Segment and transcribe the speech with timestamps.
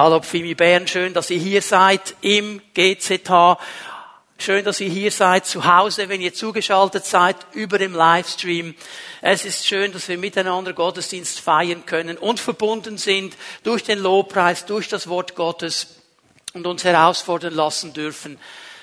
[0.00, 3.58] Hallo Pfimi Bern, schön, dass ihr hier seid im GZH.
[4.38, 8.76] Schön, dass ihr hier seid zu Hause, wenn ihr zugeschaltet seid über dem Livestream.
[9.22, 13.34] Es ist schön, dass wir miteinander Gottesdienst feiern können und verbunden sind
[13.64, 15.96] durch den Lobpreis, durch das Wort Gottes
[16.52, 18.38] und uns herausfordern lassen dürfen,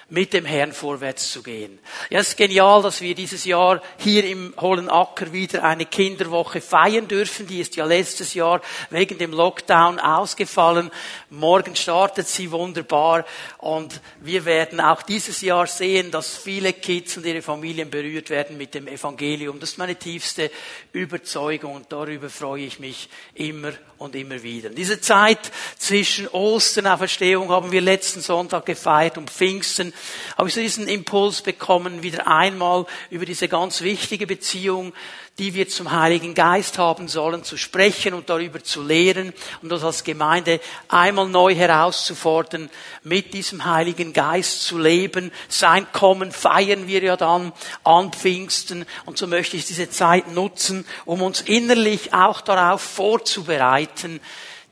[0.10, 1.80] mit dem Herrn vorwärts zu gehen.
[2.12, 6.62] Ja, es ist genial, dass wir dieses Jahr hier im Hollen Acker wieder eine Kinderwoche
[6.62, 7.48] feiern dürfen.
[7.48, 8.62] Die ist ja letztes Jahr
[8.92, 10.92] wegen dem Lockdown ausgefallen.
[11.32, 13.26] Morgen startet sie wunderbar
[13.58, 18.58] und wir werden auch dieses Jahr sehen, dass viele Kids und ihre Familien berührt werden
[18.58, 19.60] mit dem Evangelium.
[19.60, 20.52] Das ist meine tiefste
[20.94, 24.70] Überzeugung und darüber freue ich mich immer und immer wieder.
[24.70, 29.94] Diese Zeit zwischen Ostern und Verstehung haben wir letzten Sonntag gefeiert und Pfingsten
[30.38, 34.94] habe ich so diesen Impuls bekommen, wieder einmal über diese ganz wichtige Beziehung,
[35.38, 39.84] die wir zum Heiligen Geist haben sollen, zu sprechen und darüber zu lehren und das
[39.84, 42.70] als Gemeinde einmal neu herauszufordern,
[43.04, 45.32] mit diesem Heiligen Geist zu leben.
[45.50, 47.52] Sein Kommen feiern wir ja dann
[47.84, 54.22] an Pfingsten und so möchte ich diese Zeit nutzen, um uns innerlich auch darauf vorzubereiten,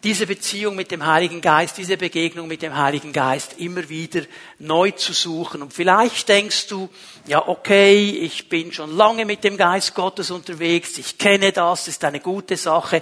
[0.04, 4.22] diese Beziehung mit dem Heiligen Geist, diese Begegnung mit dem Heiligen Geist immer wieder
[4.60, 5.62] neu zu suchen.
[5.62, 6.90] Und vielleicht denkst du,
[7.26, 12.04] ja, okay, ich bin schon lange mit dem Geist Gottes unterwegs, ich kenne das, ist
[12.04, 13.02] eine gute Sache.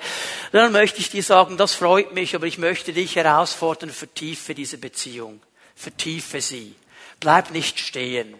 [0.51, 4.77] Dann möchte ich dir sagen, das freut mich, aber ich möchte dich herausfordern, vertiefe diese
[4.77, 5.41] Beziehung.
[5.75, 6.75] Vertiefe sie.
[7.19, 8.35] Bleib nicht stehen.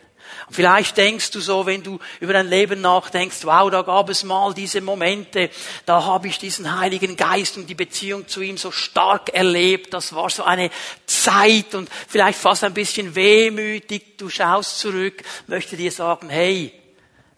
[0.50, 4.54] Vielleicht denkst du so, wenn du über dein Leben nachdenkst, wow, da gab es mal
[4.54, 5.50] diese Momente,
[5.86, 9.94] da habe ich diesen Heiligen Geist und die Beziehung zu ihm so stark erlebt.
[9.94, 10.70] Das war so eine
[11.06, 14.18] Zeit und vielleicht fast ein bisschen wehmütig.
[14.18, 16.74] Du schaust zurück, möchte dir sagen, hey,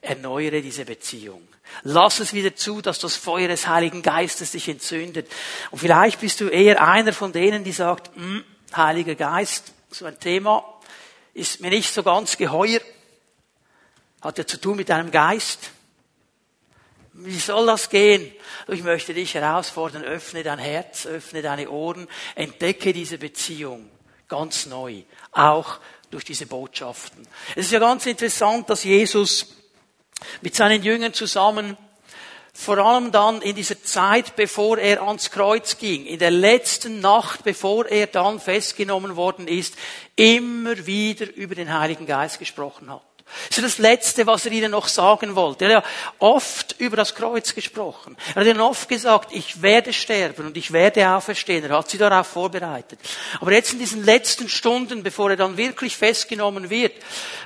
[0.02, 1.47] erneuere diese Beziehung.
[1.83, 5.30] Lass es wieder zu, dass das Feuer des Heiligen Geistes dich entzündet.
[5.71, 8.44] Und vielleicht bist du eher einer von denen, die sagt, hm,
[8.75, 10.64] Heiliger Geist, so ein Thema,
[11.34, 12.80] ist mir nicht so ganz geheuer,
[14.22, 15.71] hat ja zu tun mit deinem Geist.
[17.14, 18.32] Wie soll das gehen?
[18.67, 23.89] Ich möchte dich herausfordern, öffne dein Herz, öffne deine Ohren, entdecke diese Beziehung
[24.27, 25.80] ganz neu, auch
[26.10, 27.27] durch diese Botschaften.
[27.55, 29.48] Es ist ja ganz interessant, dass Jesus
[30.42, 31.77] mit seinen Jüngern zusammen
[32.55, 37.43] vor allem dann in dieser Zeit, bevor er ans Kreuz ging, in der letzten Nacht,
[37.43, 39.75] bevor er dann festgenommen worden ist,
[40.15, 43.13] immer wieder über den Heiligen Geist gesprochen hat.
[43.49, 45.66] Das ist das Letzte, was er ihnen noch sagen wollte.
[45.66, 45.89] Er hat ja
[46.20, 48.17] oft über das Kreuz gesprochen.
[48.36, 51.64] Er hat ihnen oft gesagt, ich werde sterben und ich werde auferstehen.
[51.64, 52.99] Er hat sie darauf vorbereitet.
[53.39, 56.94] Aber jetzt in diesen letzten Stunden, bevor er dann wirklich festgenommen wird,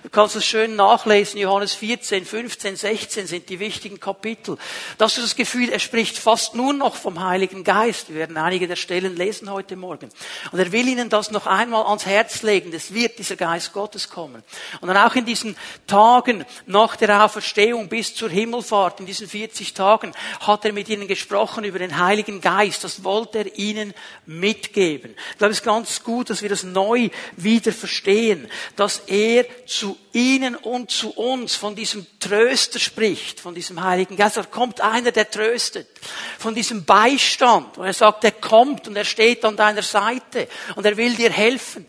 [0.03, 4.57] du kannst es schön nachlesen, Johannes 14, 15, 16 sind die wichtigen Kapitel.
[4.97, 8.09] Da hast du das Gefühl, er spricht fast nur noch vom Heiligen Geist.
[8.09, 10.09] Wir werden einige der Stellen lesen heute Morgen.
[10.51, 12.73] Und er will ihnen das noch einmal ans Herz legen.
[12.73, 14.43] Es wird dieser Geist Gottes kommen.
[14.81, 15.55] Und dann auch in diesen
[15.85, 21.07] Tagen nach der Auferstehung bis zur Himmelfahrt, in diesen 40 Tagen, hat er mit ihnen
[21.07, 22.83] gesprochen über den Heiligen Geist.
[22.83, 23.93] Das wollte er ihnen
[24.25, 25.15] mitgeben.
[25.31, 29.97] Ich glaube, es ist ganz gut, dass wir das neu wieder verstehen, dass er zu
[30.13, 34.37] ihnen und zu uns von diesem Tröster spricht, von diesem Heiligen Geist.
[34.37, 35.87] Da kommt einer, der tröstet,
[36.39, 37.77] von diesem Beistand.
[37.77, 41.29] Und er sagt, er kommt und er steht an deiner Seite und er will dir
[41.29, 41.85] helfen.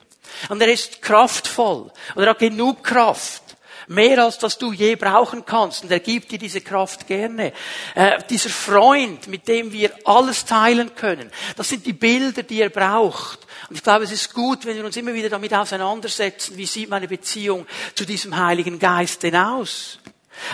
[0.49, 3.48] Und er ist kraftvoll und er hat genug Kraft
[3.89, 5.83] Mehr als dass du je brauchen kannst.
[5.83, 7.53] Und er gibt dir diese Kraft gerne.
[7.95, 11.31] Äh, dieser Freund, mit dem wir alles teilen können.
[11.57, 13.41] Das sind die Bilder, die er braucht.
[13.69, 16.89] Und ich glaube, es ist gut, wenn wir uns immer wieder damit auseinandersetzen, wie sieht
[16.89, 19.99] meine Beziehung zu diesem Heiligen Geist denn aus?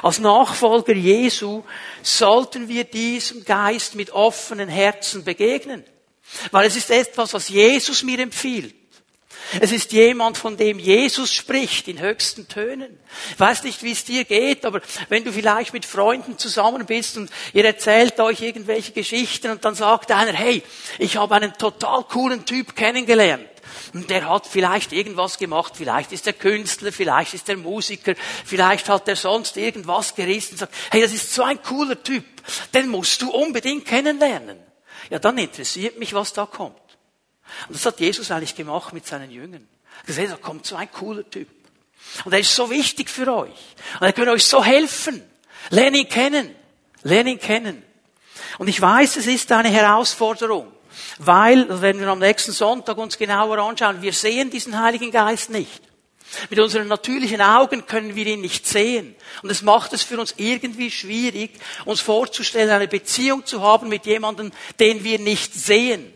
[0.03, 1.62] Als Nachfolger Jesu
[2.03, 5.84] sollten wir diesem Geist mit offenen Herzen begegnen.
[6.50, 8.75] Weil es ist etwas, was Jesus mir empfiehlt.
[9.60, 12.99] Es ist jemand, von dem Jesus spricht in höchsten Tönen.
[13.32, 17.16] Ich weiß nicht, wie es dir geht, aber wenn du vielleicht mit Freunden zusammen bist
[17.16, 20.62] und ihr erzählt euch irgendwelche Geschichten und dann sagt einer, hey,
[20.99, 23.49] ich habe einen total coolen Typ kennengelernt.
[23.93, 28.14] Und der hat vielleicht irgendwas gemacht, vielleicht ist er Künstler, vielleicht ist er Musiker,
[28.44, 32.25] vielleicht hat er sonst irgendwas gerissen und sagt, hey, das ist so ein cooler Typ,
[32.73, 34.58] den musst du unbedingt kennenlernen.
[35.11, 36.76] Ja, dann interessiert mich, was da kommt.
[37.69, 39.67] Und das hat Jesus eigentlich gemacht mit seinen Jüngern.
[40.03, 41.49] Er gesagt, da kommt so ein cooler Typ.
[42.25, 43.51] Und er ist so wichtig für euch.
[44.01, 45.23] Und er kann euch so helfen.
[45.71, 46.55] Lern ihn kennen.
[47.03, 47.83] Lern ihn kennen.
[48.59, 50.71] Und ich weiß, es ist eine Herausforderung.
[51.19, 55.83] Weil, werden wir am nächsten Sonntag uns genauer anschauen, wir sehen diesen Heiligen Geist nicht.
[56.51, 59.15] Mit unseren natürlichen Augen können wir ihn nicht sehen.
[59.43, 61.53] Und es macht es für uns irgendwie schwierig,
[61.85, 66.13] uns vorzustellen, eine Beziehung zu haben mit jemandem, den wir nicht sehen.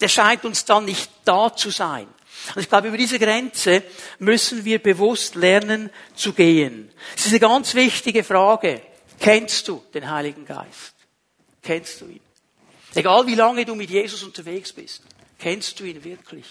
[0.00, 2.06] Der scheint uns dann nicht da zu sein.
[2.54, 3.82] Und ich glaube, über diese Grenze
[4.18, 6.90] müssen wir bewusst lernen zu gehen.
[7.16, 8.82] Es ist eine ganz wichtige Frage.
[9.18, 10.94] Kennst du den Heiligen Geist?
[11.62, 12.20] Kennst du ihn?
[12.94, 15.02] Egal wie lange du mit Jesus unterwegs bist.
[15.38, 16.46] Kennst du ihn wirklich?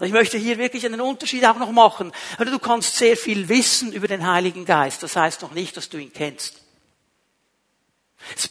[0.00, 2.12] Und ich möchte hier wirklich einen Unterschied auch noch machen.
[2.38, 5.02] Du kannst sehr viel wissen über den Heiligen Geist.
[5.02, 6.60] Das heißt noch nicht, dass du ihn kennst.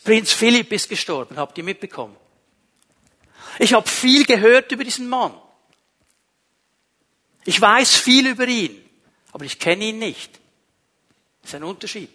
[0.03, 2.15] Prinz Philipp ist gestorben, habt ihr mitbekommen?
[3.59, 5.33] Ich habe viel gehört über diesen Mann.
[7.45, 8.83] Ich weiß viel über ihn,
[9.31, 10.39] aber ich kenne ihn nicht.
[11.41, 12.09] Das ist ein Unterschied.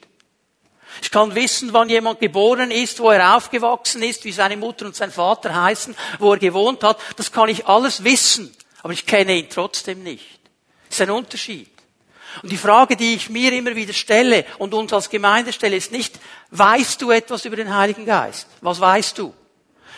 [1.02, 4.96] Ich kann wissen, wann jemand geboren ist, wo er aufgewachsen ist, wie seine Mutter und
[4.96, 6.98] sein Vater heißen, wo er gewohnt hat.
[7.16, 10.40] Das kann ich alles wissen, aber ich kenne ihn trotzdem nicht.
[10.88, 11.70] Das ist ein Unterschied.
[12.42, 15.92] Und die Frage, die ich mir immer wieder stelle und uns als Gemeinde stelle, ist
[15.92, 16.18] nicht,
[16.50, 18.46] weißt du etwas über den Heiligen Geist?
[18.60, 19.34] Was weißt du?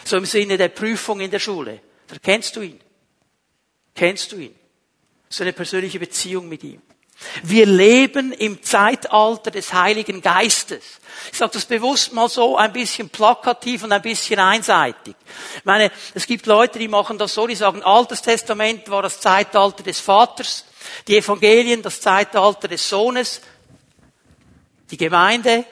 [0.05, 1.81] So im Sinne der Prüfung in der Schule.
[2.09, 2.81] Da kennst du ihn.
[3.95, 4.55] Kennst du ihn?
[5.29, 6.81] So eine persönliche Beziehung mit ihm.
[7.43, 10.83] Wir leben im Zeitalter des Heiligen Geistes.
[11.31, 15.15] Ich sage das bewusst mal so ein bisschen plakativ und ein bisschen einseitig.
[15.57, 19.21] Ich meine, es gibt Leute, die machen das so, die sagen, Altes Testament war das
[19.21, 20.65] Zeitalter des Vaters,
[21.07, 23.41] die Evangelien das Zeitalter des Sohnes,
[24.91, 25.65] die Gemeinde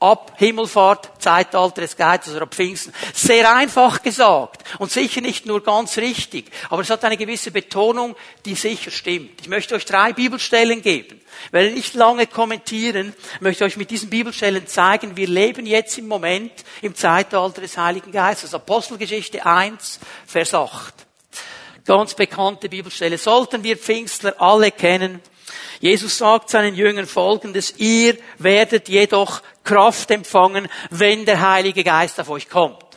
[0.00, 2.92] ab Himmelfahrt, Zeitalter des Geistes oder ab Pfingsten.
[3.14, 8.16] Sehr einfach gesagt und sicher nicht nur ganz richtig, aber es hat eine gewisse Betonung,
[8.46, 9.42] die sicher stimmt.
[9.42, 11.20] Ich möchte euch drei Bibelstellen geben.
[11.46, 15.98] Ich werde nicht lange kommentieren, ich möchte euch mit diesen Bibelstellen zeigen, wir leben jetzt
[15.98, 18.54] im Moment im Zeitalter des Heiligen Geistes.
[18.54, 20.94] Apostelgeschichte 1, Vers 8.
[21.84, 23.18] Ganz bekannte Bibelstelle.
[23.18, 25.20] Sollten wir Pfingstler alle kennen,
[25.80, 32.30] Jesus sagt seinen Jüngern folgendes, ihr werdet jedoch Kraft empfangen, wenn der Heilige Geist auf
[32.30, 32.90] euch kommt.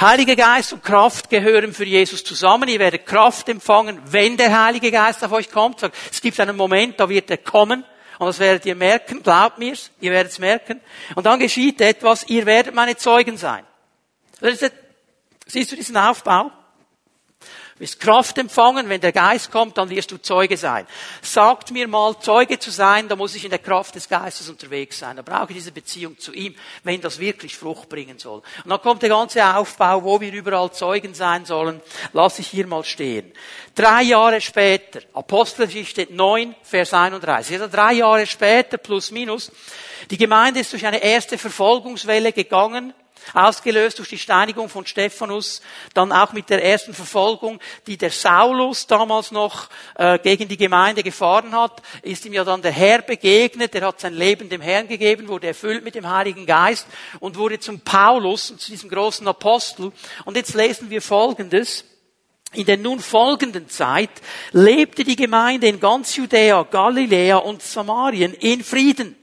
[0.00, 2.68] Heiliger Geist und Kraft gehören für Jesus zusammen.
[2.68, 5.82] Ihr werdet Kraft empfangen, wenn der Heilige Geist auf euch kommt.
[6.10, 7.84] Es gibt einen Moment, da wird er kommen.
[8.18, 10.80] Und das werdet ihr merken, glaubt mir's, ihr werdet es merken.
[11.14, 13.64] Und dann geschieht etwas, ihr werdet meine Zeugen sein.
[15.46, 16.52] Siehst du diesen Aufbau?
[17.78, 20.86] Wirst Kraft empfangen, wenn der Geist kommt, dann wirst du Zeuge sein.
[21.22, 24.98] Sagt mir mal, Zeuge zu sein, da muss ich in der Kraft des Geistes unterwegs
[24.98, 25.16] sein.
[25.16, 26.54] Da brauche ich diese Beziehung zu ihm,
[26.84, 28.42] wenn das wirklich Frucht bringen soll.
[28.64, 31.80] Und dann kommt der ganze Aufbau, wo wir überall Zeugen sein sollen,
[32.12, 33.32] lasse ich hier mal stehen.
[33.74, 39.52] Drei Jahre später, Apostelgeschichte 9, Vers 31, also drei Jahre später, plus minus,
[40.10, 42.94] die Gemeinde ist durch eine erste Verfolgungswelle gegangen,
[43.34, 45.62] Ausgelöst durch die Steinigung von Stephanus,
[45.94, 51.02] dann auch mit der ersten Verfolgung, die der Saulus damals noch äh, gegen die Gemeinde
[51.02, 54.88] gefahren hat, ist ihm ja dann der Herr begegnet, er hat sein Leben dem Herrn
[54.88, 56.86] gegeben, wurde erfüllt mit dem Heiligen Geist
[57.20, 59.92] und wurde zum Paulus, zu diesem großen Apostel.
[60.24, 61.84] Und jetzt lesen wir Folgendes.
[62.54, 64.10] In der nun folgenden Zeit
[64.52, 69.16] lebte die Gemeinde in ganz Judäa, Galiläa und Samarien in Frieden.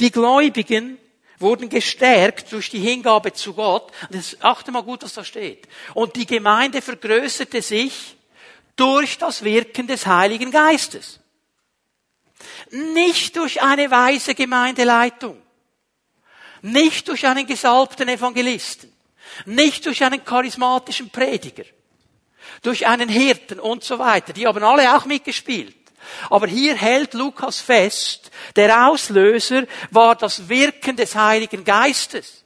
[0.00, 0.98] Die Gläubigen
[1.38, 3.92] wurden gestärkt durch die Hingabe zu Gott.
[4.10, 5.68] Das, achte mal gut, was da steht.
[5.94, 8.16] Und die Gemeinde vergrößerte sich
[8.76, 11.20] durch das Wirken des Heiligen Geistes.
[12.70, 15.40] Nicht durch eine weise Gemeindeleitung.
[16.62, 18.92] Nicht durch einen gesalbten Evangelisten.
[19.46, 21.64] Nicht durch einen charismatischen Prediger.
[22.62, 24.32] Durch einen Hirten und so weiter.
[24.32, 25.77] Die haben alle auch mitgespielt.
[26.30, 32.44] Aber hier hält Lukas fest, der Auslöser war das Wirken des Heiligen Geistes.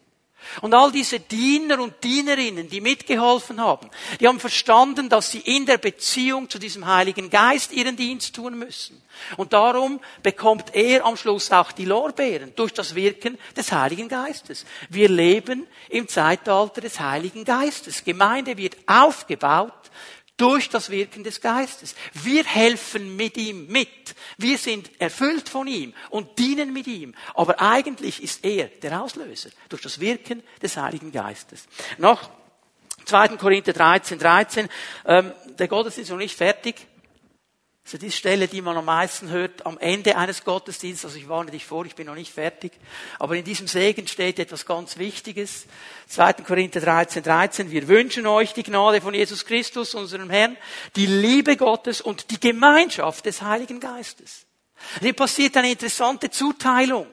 [0.61, 3.89] Und all diese Diener und Dienerinnen, die mitgeholfen haben,
[4.21, 8.59] die haben verstanden, dass sie in der Beziehung zu diesem Heiligen Geist ihren Dienst tun
[8.59, 9.01] müssen.
[9.39, 14.67] Und darum bekommt er am Schluss auch die Lorbeeren durch das Wirken des Heiligen Geistes.
[14.91, 18.05] Wir leben im Zeitalter des Heiligen Geistes.
[18.05, 19.73] Gemeinde wird aufgebaut
[20.43, 21.95] durch das Wirken des Geistes.
[22.15, 24.17] Wir helfen mit ihm mit.
[24.39, 27.15] Wir sind erfüllt von ihm und dienen mit ihm.
[27.35, 31.69] Aber eigentlich ist er der Auslöser durch das Wirken des Heiligen Geistes.
[31.97, 32.29] Noch
[33.05, 33.37] 2.
[33.37, 34.69] Korinther 13, 13.
[35.07, 35.31] Ähm,
[35.61, 36.89] der Gottesdienst ist noch nicht fertig.
[37.85, 41.05] Das ist die Stelle, die man am meisten hört am Ende eines Gottesdienstes.
[41.05, 42.73] Also ich warne dich vor, ich bin noch nicht fertig.
[43.19, 45.67] Aber in diesem Segen steht etwas ganz Wichtiges.
[46.07, 46.35] 2.
[46.45, 47.71] Korinther 13, 13.
[47.73, 50.57] Wir wünschen euch die Gnade von Jesus Christus, unserem Herrn,
[50.95, 54.47] die Liebe Gottes und die Gemeinschaft des Heiligen Geistes.
[55.01, 57.09] Hier passiert eine interessante Zuteilung,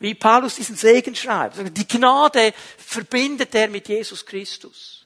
[0.00, 1.56] wie Paulus diesen Segen schreibt.
[1.76, 4.99] Die Gnade verbindet er mit Jesus Christus.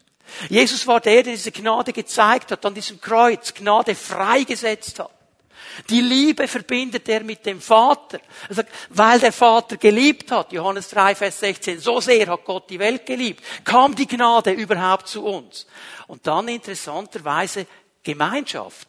[0.49, 5.11] Jesus war der, der diese Gnade gezeigt hat, an diesem Kreuz Gnade freigesetzt hat.
[5.91, 8.21] Die Liebe verbindet er mit dem Vater.
[8.49, 12.71] Er sagt, weil der Vater geliebt hat, Johannes 3, Vers 16, so sehr hat Gott
[12.71, 15.67] die Welt geliebt, kam die Gnade überhaupt zu uns.
[16.07, 17.67] Und dann interessanterweise
[18.03, 18.89] Gemeinschaft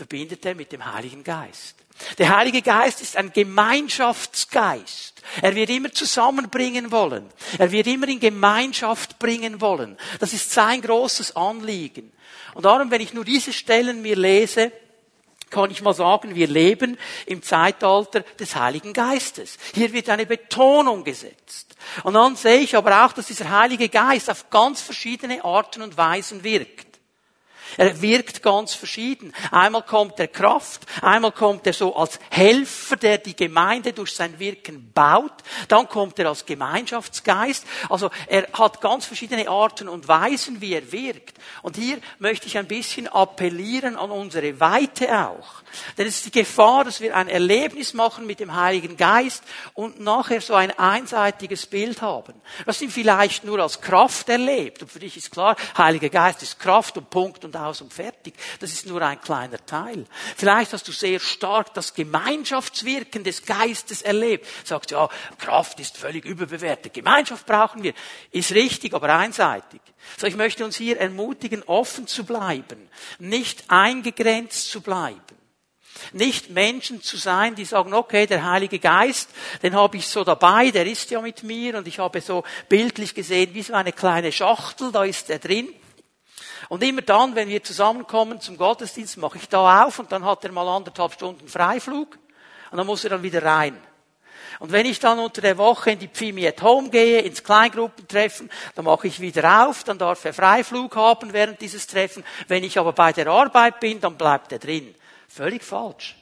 [0.00, 1.76] verbindet er mit dem Heiligen Geist.
[2.16, 5.20] Der Heilige Geist ist ein Gemeinschaftsgeist.
[5.42, 7.28] Er wird immer zusammenbringen wollen.
[7.58, 9.98] Er wird immer in Gemeinschaft bringen wollen.
[10.18, 12.10] Das ist sein großes Anliegen.
[12.54, 14.72] Und darum, wenn ich nur diese Stellen mir lese,
[15.50, 19.58] kann ich mal sagen, wir leben im Zeitalter des Heiligen Geistes.
[19.74, 21.76] Hier wird eine Betonung gesetzt.
[22.04, 25.98] Und dann sehe ich aber auch, dass dieser Heilige Geist auf ganz verschiedene Arten und
[25.98, 26.89] Weisen wirkt.
[27.76, 29.32] Er wirkt ganz verschieden.
[29.50, 34.38] Einmal kommt er Kraft, einmal kommt er so als Helfer, der die Gemeinde durch sein
[34.38, 35.32] Wirken baut,
[35.68, 37.66] dann kommt er als Gemeinschaftsgeist.
[37.88, 41.38] Also er hat ganz verschiedene Arten und Weisen, wie er wirkt.
[41.62, 45.62] Und hier möchte ich ein bisschen appellieren an unsere Weite auch.
[45.96, 50.00] Denn es ist die Gefahr, dass wir ein Erlebnis machen mit dem Heiligen Geist und
[50.00, 52.34] nachher so ein einseitiges Bild haben.
[52.66, 54.82] Das ihn vielleicht nur als Kraft erlebt.
[54.82, 58.34] Und für dich ist klar, Heiliger Geist ist Kraft und Punkt und aus und fertig.
[58.58, 60.04] Das ist nur ein kleiner Teil.
[60.36, 64.46] Vielleicht hast du sehr stark das Gemeinschaftswirken des Geistes erlebt.
[64.64, 66.94] Sagst, ja, Kraft ist völlig überbewertet.
[66.94, 67.94] Gemeinschaft brauchen wir.
[68.30, 69.80] Ist richtig, aber einseitig.
[70.16, 72.88] So, ich möchte uns hier ermutigen, offen zu bleiben.
[73.18, 75.40] Nicht eingegrenzt zu bleiben.
[76.12, 79.30] Nicht Menschen zu sein, die sagen, okay, der Heilige Geist,
[79.62, 83.14] den habe ich so dabei, der ist ja mit mir und ich habe so bildlich
[83.14, 85.68] gesehen, wie so eine kleine Schachtel, da ist er drin.
[86.70, 90.44] Und immer dann, wenn wir zusammenkommen zum Gottesdienst, mache ich da auf und dann hat
[90.44, 92.16] er mal anderthalb Stunden Freiflug
[92.70, 93.76] und dann muss er dann wieder rein.
[94.60, 98.48] Und wenn ich dann unter der Woche in die Pfimi at Home gehe, ins Kleingruppentreffen,
[98.76, 102.22] dann mache ich wieder auf, dann darf er Freiflug haben während dieses Treffen.
[102.46, 104.94] Wenn ich aber bei der Arbeit bin, dann bleibt er drin.
[105.26, 106.14] Völlig falsch.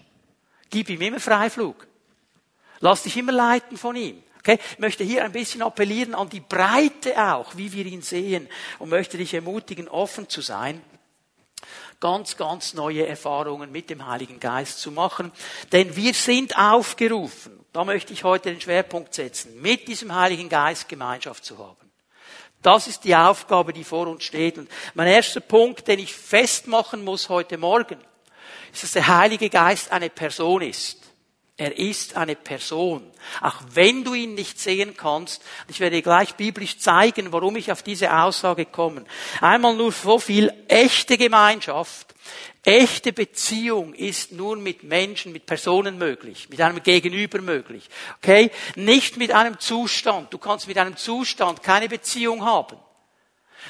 [0.70, 1.86] Gib ihm immer Freiflug.
[2.80, 4.22] Lass dich immer leiten von ihm.
[4.48, 4.58] Okay?
[4.72, 8.88] Ich möchte hier ein bisschen appellieren an die Breite auch, wie wir ihn sehen und
[8.88, 10.82] möchte dich ermutigen, offen zu sein
[12.00, 15.32] ganz, ganz neue Erfahrungen mit dem Heiligen Geist zu machen.
[15.72, 20.88] Denn wir sind aufgerufen, da möchte ich heute den Schwerpunkt setzen, mit diesem Heiligen Geist
[20.88, 21.90] Gemeinschaft zu haben.
[22.62, 24.58] Das ist die Aufgabe, die vor uns steht.
[24.58, 27.98] Und mein erster Punkt, den ich festmachen muss heute Morgen,
[28.72, 30.97] ist, dass der Heilige Geist eine Person ist.
[31.60, 33.10] Er ist eine Person.
[33.40, 35.42] Auch wenn du ihn nicht sehen kannst.
[35.66, 39.04] Ich werde gleich biblisch zeigen, warum ich auf diese Aussage komme.
[39.40, 42.14] Einmal nur so viel echte Gemeinschaft.
[42.62, 47.88] Echte Beziehung ist nur mit Menschen, mit Personen möglich, mit einem Gegenüber möglich.
[48.18, 48.52] Okay?
[48.76, 50.32] Nicht mit einem Zustand.
[50.32, 52.76] Du kannst mit einem Zustand keine Beziehung haben.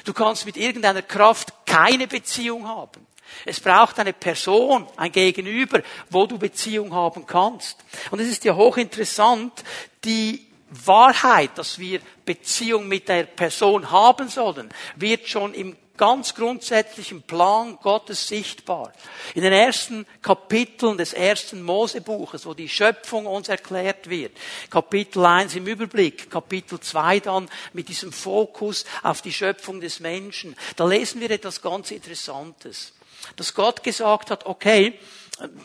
[0.05, 3.07] Du kannst mit irgendeiner Kraft keine Beziehung haben.
[3.45, 7.77] Es braucht eine Person, ein Gegenüber, wo du Beziehung haben kannst.
[8.11, 9.63] Und es ist ja hochinteressant,
[10.03, 17.23] die Wahrheit, dass wir Beziehung mit der Person haben sollen, wird schon im ganz grundsätzlichen
[17.23, 18.93] Plan Gottes sichtbar.
[19.35, 24.31] In den ersten Kapiteln des ersten Mosebuches, wo die Schöpfung uns erklärt wird,
[24.69, 30.55] Kapitel 1 im Überblick, Kapitel 2 dann mit diesem Fokus auf die Schöpfung des Menschen,
[30.77, 32.93] da lesen wir etwas ganz Interessantes
[33.35, 34.99] dass Gott gesagt hat, okay,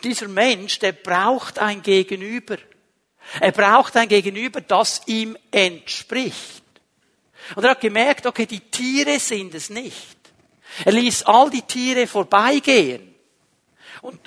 [0.03, 2.57] dieser Mensch, der braucht ein Gegenüber.
[3.39, 6.63] Er braucht ein Gegenüber, das ihm entspricht.
[7.55, 10.17] Und er hat gemerkt, okay, die Tiere sind es nicht.
[10.83, 13.15] Er ließ all die Tiere vorbeigehen.
[14.01, 14.19] Und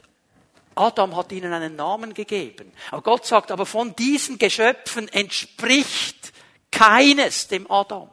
[0.74, 2.72] Adam hat ihnen einen Namen gegeben.
[2.90, 6.32] Aber Gott sagt, aber von diesen Geschöpfen entspricht
[6.70, 8.08] keines dem Adam.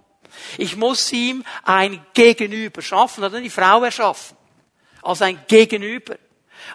[0.58, 4.36] Ich muss ihm ein Gegenüber schaffen, oder die Frau erschaffen
[5.06, 6.16] als ein Gegenüber.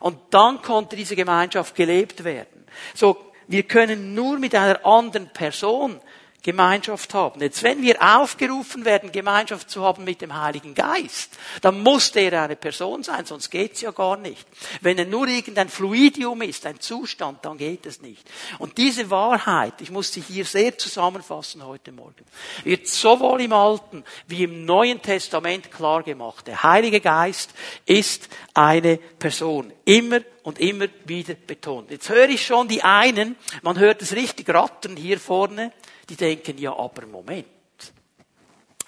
[0.01, 2.65] Und dann konnte diese Gemeinschaft gelebt werden.
[2.95, 6.01] So, wir können nur mit einer anderen Person
[6.43, 7.41] Gemeinschaft haben.
[7.41, 12.43] Jetzt, wenn wir aufgerufen werden, Gemeinschaft zu haben mit dem Heiligen Geist, dann muss der
[12.43, 14.47] eine Person sein, sonst geht's ja gar nicht.
[14.81, 18.29] Wenn er nur irgendein Fluidium ist, ein Zustand, dann geht es nicht.
[18.59, 22.25] Und diese Wahrheit, ich muss sie hier sehr zusammenfassen heute Morgen,
[22.65, 26.47] wird sowohl im Alten wie im Neuen Testament klar gemacht.
[26.47, 27.53] Der Heilige Geist
[27.85, 29.73] ist eine Person.
[29.85, 31.91] Immer und immer wieder betont.
[31.91, 35.73] Jetzt höre ich schon die einen, man hört es richtig rattern hier vorne,
[36.11, 37.47] die denken, ja, aber Moment,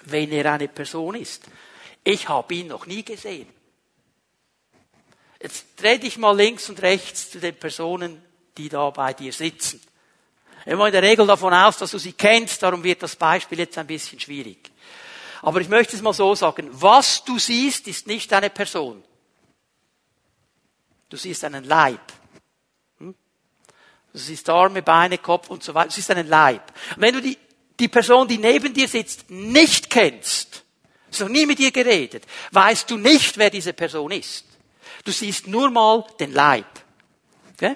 [0.05, 1.45] wenn er eine Person ist,
[2.03, 3.47] ich habe ihn noch nie gesehen.
[5.41, 8.21] Jetzt dreh dich mal links und rechts zu den Personen,
[8.57, 9.81] die da bei dir sitzen.
[10.65, 13.77] Immer in der Regel davon aus, dass du sie kennst, darum wird das Beispiel jetzt
[13.77, 14.71] ein bisschen schwierig.
[15.41, 19.03] Aber ich möchte es mal so sagen, was du siehst, ist nicht eine Person.
[21.09, 22.01] Du siehst einen Leib.
[24.13, 25.89] Das ist Arme, Beine, Kopf und so weiter.
[25.89, 26.71] Es ist ein Leib.
[26.95, 27.37] Und wenn du die,
[27.79, 30.63] die Person, die neben dir sitzt, nicht kennst,
[31.09, 34.45] hast noch nie mit ihr geredet, weißt du nicht, wer diese Person ist.
[35.03, 36.67] Du siehst nur mal den Leib.
[37.53, 37.75] Okay?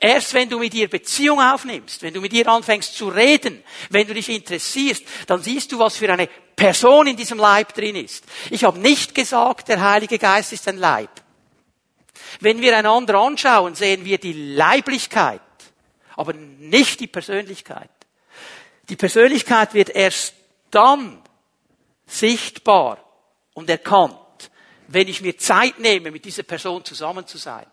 [0.00, 4.06] Erst wenn du mit ihr Beziehung aufnimmst, wenn du mit ihr anfängst zu reden, wenn
[4.06, 8.24] du dich interessierst, dann siehst du, was für eine Person in diesem Leib drin ist.
[8.50, 11.10] Ich habe nicht gesagt, der Heilige Geist ist ein Leib.
[12.40, 15.40] Wenn wir einander anschauen, sehen wir die Leiblichkeit,
[16.16, 17.90] aber nicht die Persönlichkeit.
[18.88, 20.34] Die Persönlichkeit wird erst
[20.70, 21.22] dann
[22.06, 22.98] sichtbar
[23.54, 24.14] und erkannt,
[24.88, 27.66] wenn ich mir Zeit nehme, mit dieser Person zusammen zu sein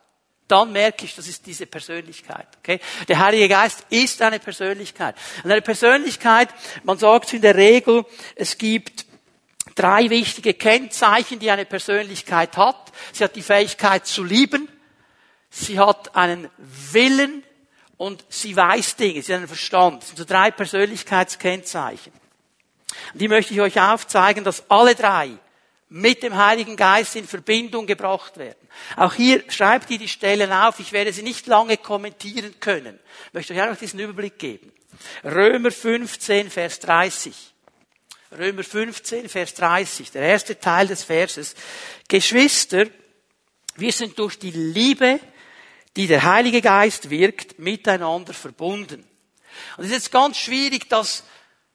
[0.52, 2.48] dann merke ich, das ist diese Persönlichkeit.
[2.60, 2.82] Okay?
[3.08, 5.16] Der Heilige Geist ist eine Persönlichkeit.
[5.44, 6.50] Und eine Persönlichkeit,
[6.84, 8.04] man sagt in der Regel,
[8.36, 9.06] es gibt
[9.76, 12.92] drei wichtige Kennzeichen, die eine Persönlichkeit hat.
[13.14, 14.68] Sie hat die Fähigkeit zu lieben,
[15.50, 17.44] sie hat einen Willen
[18.02, 20.02] und sie weiß Dinge, sie hat einen Verstand.
[20.02, 22.12] Das sind so drei Persönlichkeitskennzeichen.
[23.14, 25.30] Und die möchte ich euch aufzeigen, dass alle drei
[25.88, 28.58] mit dem Heiligen Geist in Verbindung gebracht werden.
[28.96, 30.80] Auch hier schreibt ihr die Stellen auf.
[30.80, 33.00] Ich werde sie nicht lange kommentieren können.
[33.28, 34.72] Ich möchte euch einfach diesen Überblick geben.
[35.24, 37.36] Römer 15, Vers 30.
[38.36, 40.10] Römer 15, Vers 30.
[40.10, 41.54] Der erste Teil des Verses.
[42.08, 42.88] Geschwister,
[43.76, 45.20] wir sind durch die Liebe,
[45.98, 49.06] die der Heilige Geist wirkt, miteinander verbunden.
[49.78, 51.24] Und es ist jetzt ganz schwierig, das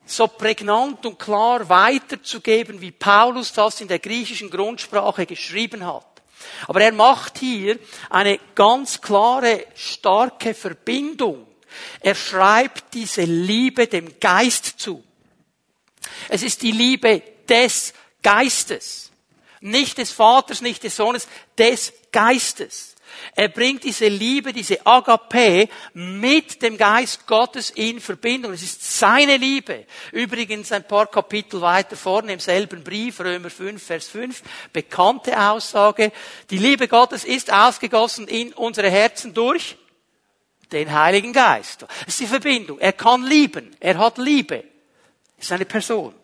[0.07, 6.07] so prägnant und klar weiterzugeben, wie Paulus das in der griechischen Grundsprache geschrieben hat.
[6.69, 11.47] Aber er macht hier eine ganz klare, starke Verbindung.
[12.01, 15.03] Er schreibt diese Liebe dem Geist zu.
[16.29, 17.93] Es ist die Liebe des
[18.23, 19.11] Geistes.
[19.61, 21.27] Nicht des Vaters, nicht des Sohnes,
[21.59, 22.96] des Geistes.
[23.35, 28.53] Er bringt diese Liebe, diese Agape mit dem Geist Gottes in Verbindung.
[28.53, 29.87] Es ist seine Liebe.
[30.13, 34.43] Übrigens ein paar Kapitel weiter vorne im selben Brief, Römer 5, Vers 5,
[34.73, 36.13] bekannte Aussage.
[36.51, 39.77] Die Liebe Gottes ist ausgegossen in unsere Herzen durch
[40.73, 41.83] den Heiligen Geist.
[41.83, 42.79] Das ist die Verbindung.
[42.79, 43.75] Er kann lieben.
[43.81, 44.65] Er hat Liebe.
[45.37, 46.15] Das ist eine Person.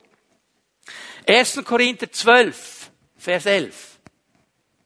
[1.27, 1.63] 1.
[1.65, 3.92] Korinther 12, Vers 11.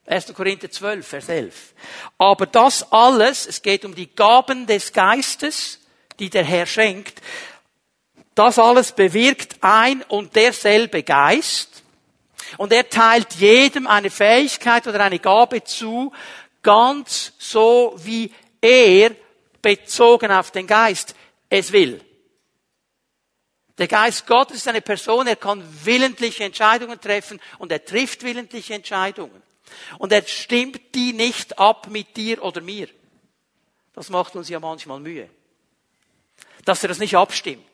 [0.06, 0.32] 1.
[0.34, 1.74] Korinther 12, Vers 11.
[2.16, 5.80] Aber das alles, es geht um die Gaben des Geistes,
[6.18, 7.20] die der Herr schenkt,
[8.34, 11.82] das alles bewirkt ein und derselbe Geist.
[12.58, 16.12] Und er teilt jedem eine Fähigkeit oder eine Gabe zu,
[16.62, 19.12] ganz so wie er,
[19.62, 21.14] bezogen auf den Geist,
[21.48, 22.00] es will.
[23.78, 28.74] Der Geist Gottes ist eine Person, er kann willentliche Entscheidungen treffen und er trifft willentliche
[28.74, 29.42] Entscheidungen.
[29.98, 32.88] Und er stimmt die nicht ab mit dir oder mir.
[33.94, 35.28] Das macht uns ja manchmal Mühe.
[36.64, 37.64] Dass er das nicht abstimmt.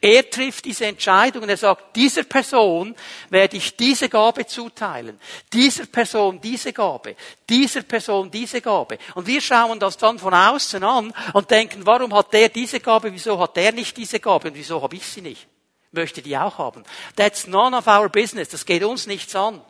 [0.00, 2.94] Er trifft diese Entscheidung und er sagt, dieser Person
[3.28, 5.18] werde ich diese Gabe zuteilen.
[5.52, 7.16] Dieser Person diese Gabe.
[7.48, 8.98] Dieser Person diese Gabe.
[9.14, 13.12] Und wir schauen das dann von außen an und denken, warum hat der diese Gabe,
[13.12, 15.46] wieso hat der nicht diese Gabe und wieso habe ich sie nicht?
[15.92, 16.84] Möchte die auch haben.
[17.16, 18.48] That's none of our business.
[18.48, 19.60] Das geht uns nichts an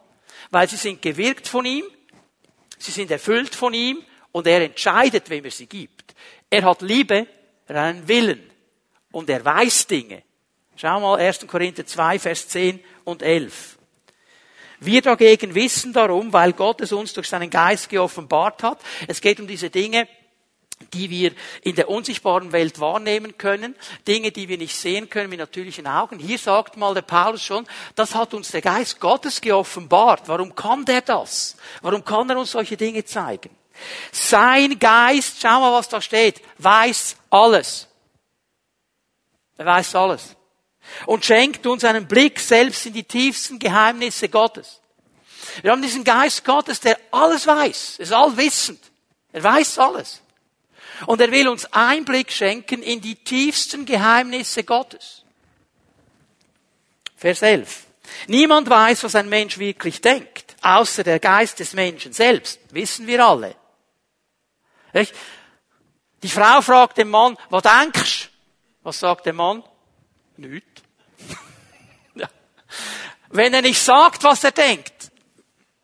[0.50, 1.85] weil sie sind gewirkt von ihm,
[2.78, 4.02] sie sind erfüllt von ihm
[4.33, 6.14] und er entscheidet, wem er sie gibt.
[6.50, 7.26] Er hat Liebe,
[7.66, 8.50] er hat einen Willen
[9.11, 10.22] und er weiß Dinge.
[10.76, 11.46] Schau mal 1.
[11.46, 13.78] Korinther 2, Vers 10 und 11.
[14.80, 18.80] Wir dagegen wissen darum, weil Gott es uns durch seinen Geist geoffenbart hat.
[19.07, 20.09] Es geht um diese Dinge,
[20.92, 23.75] die wir in der unsichtbaren Welt wahrnehmen können,
[24.07, 26.18] Dinge, die wir nicht sehen können mit natürlichen Augen.
[26.18, 30.23] Hier sagt mal der Paulus schon, das hat uns der Geist Gottes geoffenbart.
[30.27, 31.57] Warum kann der das?
[31.83, 33.51] Warum kann er uns solche Dinge zeigen?
[34.12, 37.88] Sein Geist, schau mal, was da steht, weiß alles.
[39.57, 40.37] Er weiß alles.
[41.07, 44.81] Und schenkt uns einen Blick selbst in die tiefsten Geheimnisse Gottes.
[45.62, 47.97] Wir haben diesen Geist Gottes, der alles weiß.
[47.99, 48.81] Ist allwissend.
[49.33, 50.20] Er weiß alles.
[51.07, 55.24] Und er will uns Einblick schenken in die tiefsten Geheimnisse Gottes.
[57.16, 57.87] Vers 11.
[58.28, 62.61] Niemand weiß, was ein Mensch wirklich denkt, außer der Geist des Menschen selbst.
[62.70, 63.57] Wissen wir alle.
[66.22, 68.30] Die Frau fragt den Mann, was denkst
[68.83, 69.64] Was sagt der Mann?
[70.37, 70.64] Nüt.
[72.14, 72.28] ja.
[73.30, 75.11] Wenn er nicht sagt, was er denkt,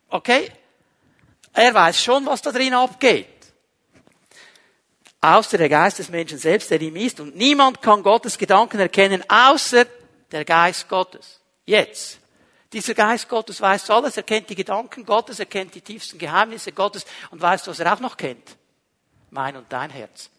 [0.09, 0.51] okay,
[1.53, 3.30] er weiß schon, was da drin abgeht
[5.21, 7.19] außer der Geist des Menschen selbst, der ihm ist.
[7.19, 9.85] Und niemand kann Gottes Gedanken erkennen, außer
[10.31, 11.39] der Geist Gottes.
[11.65, 12.19] Jetzt.
[12.73, 16.71] Dieser Geist Gottes weiß alles, er kennt die Gedanken Gottes, er kennt die tiefsten Geheimnisse
[16.71, 18.57] Gottes und weiß, was er auch noch kennt.
[19.29, 20.29] Mein und dein Herz.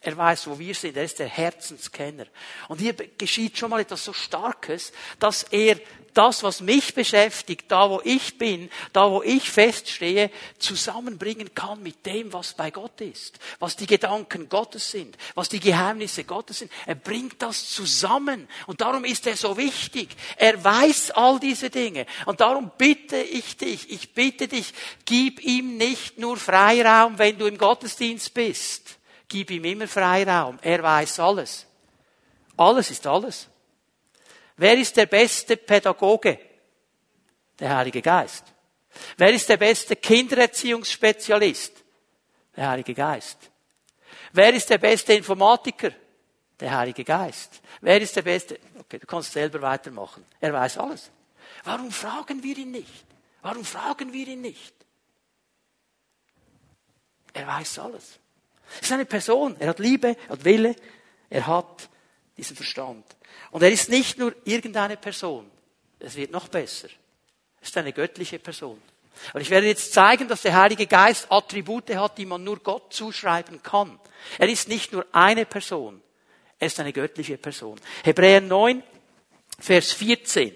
[0.00, 0.96] Er weiß, wo wir sind.
[0.96, 2.26] Er ist der Herzenskenner.
[2.68, 5.78] Und hier geschieht schon mal etwas so Starkes, dass er
[6.14, 12.06] das, was mich beschäftigt, da wo ich bin, da wo ich feststehe, zusammenbringen kann mit
[12.06, 16.72] dem, was bei Gott ist, was die Gedanken Gottes sind, was die Geheimnisse Gottes sind.
[16.86, 20.08] Er bringt das zusammen und darum ist er so wichtig.
[20.36, 24.72] Er weiß all diese Dinge und darum bitte ich dich, ich bitte dich,
[25.04, 28.98] gib ihm nicht nur Freiraum, wenn du im Gottesdienst bist.
[29.28, 30.58] Gib ihm immer Freiraum.
[30.62, 31.66] Er weiß alles.
[32.56, 33.48] Alles ist alles.
[34.56, 36.38] Wer ist der beste Pädagoge?
[37.58, 38.44] Der Heilige Geist.
[39.16, 41.84] Wer ist der beste Kindererziehungsspezialist?
[42.56, 43.50] Der Heilige Geist.
[44.32, 45.90] Wer ist der beste Informatiker?
[46.60, 47.60] Der Heilige Geist.
[47.80, 48.58] Wer ist der beste?
[48.80, 50.24] Okay, du kannst selber weitermachen.
[50.40, 51.10] Er weiß alles.
[51.64, 53.04] Warum fragen wir ihn nicht?
[53.42, 54.74] Warum fragen wir ihn nicht?
[57.32, 58.20] Er weiß alles.
[58.76, 59.56] Er ist eine Person.
[59.58, 60.76] Er hat Liebe, er hat Wille,
[61.28, 61.88] er hat
[62.36, 63.04] diesen Verstand.
[63.50, 65.50] Und er ist nicht nur irgendeine Person.
[65.98, 66.88] Es wird noch besser.
[67.60, 68.80] Es ist eine göttliche Person.
[69.32, 72.92] Und ich werde jetzt zeigen, dass der Heilige Geist Attribute hat, die man nur Gott
[72.92, 73.98] zuschreiben kann.
[74.38, 76.02] Er ist nicht nur eine Person.
[76.58, 77.80] Er ist eine göttliche Person.
[78.02, 78.82] Hebräer 9,
[79.58, 80.54] Vers 14.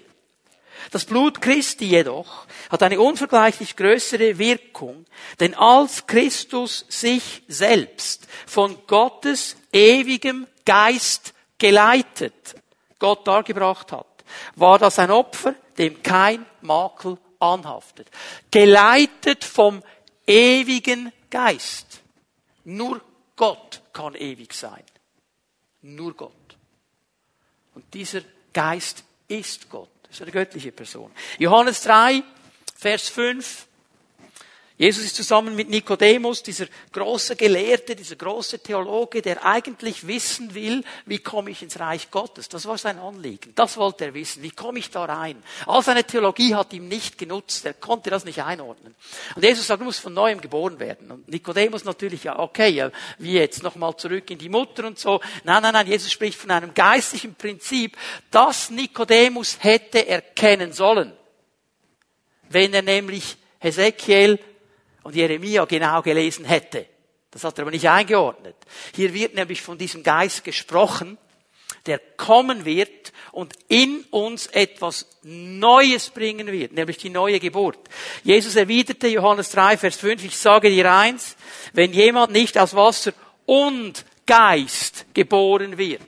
[0.91, 5.05] Das Blut Christi jedoch hat eine unvergleichlich größere Wirkung,
[5.39, 12.55] denn als Christus sich selbst von Gottes ewigem Geist geleitet
[12.97, 14.07] Gott dargebracht hat,
[14.55, 18.09] war das ein Opfer, dem kein Makel anhaftet.
[18.51, 19.83] Geleitet vom
[20.25, 22.01] ewigen Geist.
[22.65, 23.01] Nur
[23.35, 24.83] Gott kann ewig sein.
[25.81, 26.33] Nur Gott.
[27.73, 28.21] Und dieser
[28.53, 29.89] Geist ist Gott.
[30.03, 31.11] Das ist eine göttliche Person.
[31.37, 32.23] Johannes 3,
[32.75, 33.67] Vers 5.
[34.79, 40.85] Jesus ist zusammen mit Nikodemus, dieser große Gelehrte, dieser große Theologe, der eigentlich wissen will,
[41.05, 42.47] wie komme ich ins Reich Gottes.
[42.47, 43.51] Das war sein Anliegen.
[43.55, 44.41] Das wollte er wissen.
[44.41, 45.43] Wie komme ich da rein?
[45.65, 47.65] All seine Theologie hat ihm nicht genutzt.
[47.65, 48.95] Er konnte das nicht einordnen.
[49.35, 51.11] Und Jesus sagt, du musst von neuem geboren werden.
[51.11, 55.19] Und Nikodemus natürlich, ja, okay, ja, wie jetzt nochmal zurück in die Mutter und so.
[55.43, 57.97] Nein, nein, nein, Jesus spricht von einem geistlichen Prinzip,
[58.31, 61.11] das Nikodemus hätte erkennen sollen.
[62.47, 64.39] Wenn er nämlich Hesekiel
[65.09, 66.85] und Jeremia genau gelesen hätte.
[67.31, 68.55] Das hat er aber nicht eingeordnet.
[68.95, 71.17] Hier wird nämlich von diesem Geist gesprochen,
[71.87, 77.79] der kommen wird und in uns etwas Neues bringen wird, nämlich die neue Geburt.
[78.23, 81.35] Jesus erwiderte Johannes 3, Vers 5, ich sage dir eins,
[81.73, 83.13] wenn jemand nicht aus Wasser
[83.47, 86.03] und Geist geboren wird,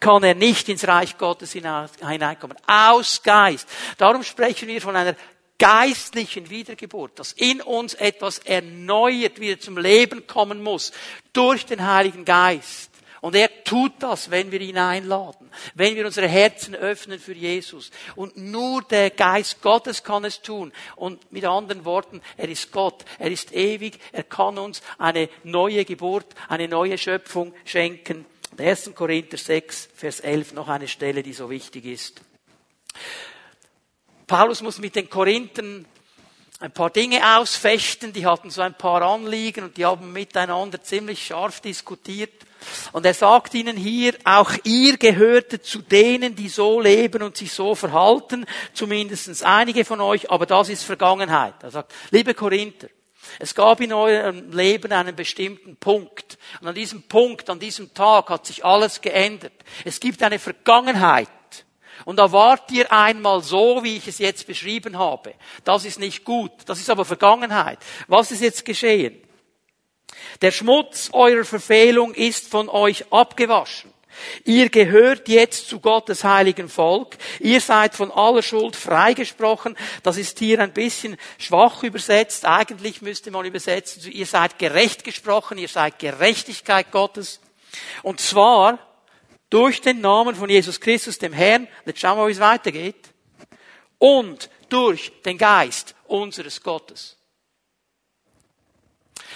[0.00, 2.56] kann er nicht ins Reich Gottes hineinkommen.
[2.66, 3.68] Aus Geist.
[3.96, 5.14] Darum sprechen wir von einer
[5.60, 10.90] geistlichen Wiedergeburt, dass in uns etwas erneuert wieder zum Leben kommen muss
[11.32, 12.90] durch den Heiligen Geist.
[13.20, 17.90] Und er tut das, wenn wir ihn einladen, wenn wir unsere Herzen öffnen für Jesus.
[18.16, 20.72] Und nur der Geist Gottes kann es tun.
[20.96, 25.84] Und mit anderen Worten, er ist Gott, er ist ewig, er kann uns eine neue
[25.84, 28.24] Geburt, eine neue Schöpfung schenken.
[28.56, 28.92] 1.
[28.94, 32.22] Korinther 6, Vers 11, noch eine Stelle, die so wichtig ist.
[34.30, 35.84] Paulus muss mit den Korinthern
[36.60, 41.26] ein paar Dinge ausfechten, die hatten so ein paar Anliegen und die haben miteinander ziemlich
[41.26, 42.30] scharf diskutiert.
[42.92, 47.52] Und er sagt ihnen hier, auch ihr gehörte zu denen, die so leben und sich
[47.52, 51.54] so verhalten, zumindest einige von euch, aber das ist Vergangenheit.
[51.64, 52.86] Er sagt, liebe Korinther,
[53.40, 56.38] es gab in eurem Leben einen bestimmten Punkt.
[56.60, 59.54] Und an diesem Punkt, an diesem Tag hat sich alles geändert.
[59.84, 61.26] Es gibt eine Vergangenheit.
[62.04, 65.34] Und da wart ihr einmal so, wie ich es jetzt beschrieben habe.
[65.64, 66.52] Das ist nicht gut.
[66.66, 67.78] Das ist aber Vergangenheit.
[68.08, 69.20] Was ist jetzt geschehen?
[70.42, 73.92] Der Schmutz eurer Verfehlung ist von euch abgewaschen.
[74.44, 77.16] Ihr gehört jetzt zu Gottes heiligen Volk.
[77.38, 79.76] Ihr seid von aller Schuld freigesprochen.
[80.02, 82.44] Das ist hier ein bisschen schwach übersetzt.
[82.44, 85.58] Eigentlich müsste man übersetzen, ihr seid gerecht gesprochen.
[85.58, 87.40] Ihr seid Gerechtigkeit Gottes.
[88.02, 88.78] Und zwar
[89.50, 93.12] durch den Namen von Jesus Christus, dem Herrn, jetzt schauen wir, wie es weitergeht,
[93.98, 97.16] und durch den Geist unseres Gottes.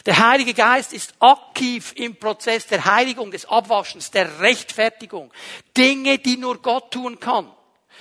[0.07, 5.33] Der Heilige Geist ist aktiv im Prozess der Heiligung, des Abwaschens, der Rechtfertigung.
[5.77, 7.50] Dinge, die nur Gott tun kann.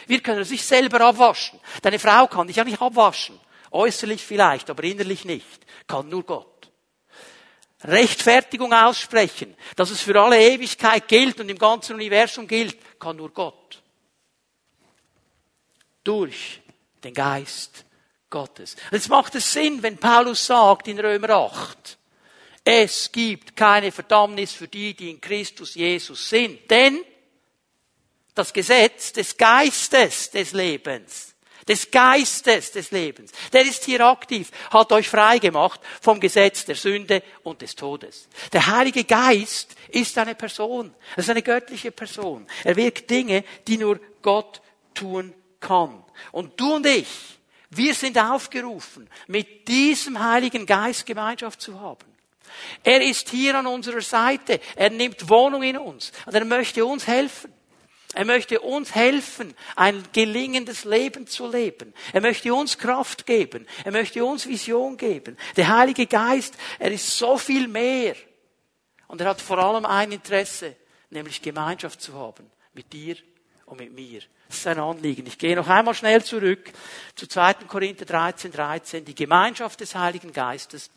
[0.07, 1.59] Wir können sich selber abwaschen.
[1.81, 3.39] Deine Frau kann dich ja nicht abwaschen.
[3.71, 5.65] Äußerlich vielleicht, aber innerlich nicht.
[5.87, 6.52] Kann nur Gott.
[7.83, 13.31] Rechtfertigung aussprechen, dass es für alle Ewigkeit gilt und im ganzen Universum gilt, kann nur
[13.31, 13.81] Gott.
[16.03, 16.61] Durch
[17.03, 17.85] den Geist
[18.29, 18.75] Gottes.
[18.91, 21.97] Jetzt macht es Sinn, wenn Paulus sagt in Römer 8,
[22.63, 26.69] Es gibt keine Verdammnis für die, die in Christus Jesus sind.
[26.71, 27.03] Denn
[28.33, 31.32] das Gesetz des Geistes des Lebens,
[31.67, 36.75] des Geistes des Lebens, der ist hier aktiv, hat euch frei gemacht vom Gesetz der
[36.75, 38.27] Sünde und des Todes.
[38.51, 42.47] Der Heilige Geist ist eine Person, er ist eine göttliche Person.
[42.63, 44.61] Er wirkt Dinge, die nur Gott
[44.93, 46.03] tun kann.
[46.31, 47.07] Und du und ich,
[47.69, 52.13] wir sind aufgerufen, mit diesem Heiligen Geist Gemeinschaft zu haben.
[52.83, 54.59] Er ist hier an unserer Seite.
[54.75, 56.11] Er nimmt Wohnung in uns.
[56.25, 57.51] Und er möchte uns helfen.
[58.13, 61.93] Er möchte uns helfen, ein gelingendes Leben zu leben.
[62.13, 63.67] Er möchte uns Kraft geben.
[63.83, 65.37] Er möchte uns Vision geben.
[65.57, 68.15] Der Heilige Geist, er ist so viel mehr.
[69.07, 70.75] Und er hat vor allem ein Interesse,
[71.09, 72.49] nämlich Gemeinschaft zu haben.
[72.73, 73.15] Mit dir
[73.65, 74.21] und mit mir.
[74.47, 75.25] Das ist ein Anliegen.
[75.25, 76.71] Ich gehe noch einmal schnell zurück
[77.15, 77.53] zu 2.
[77.67, 79.05] Korinther 13, 13.
[79.05, 80.91] Die Gemeinschaft des Heiligen Geistes.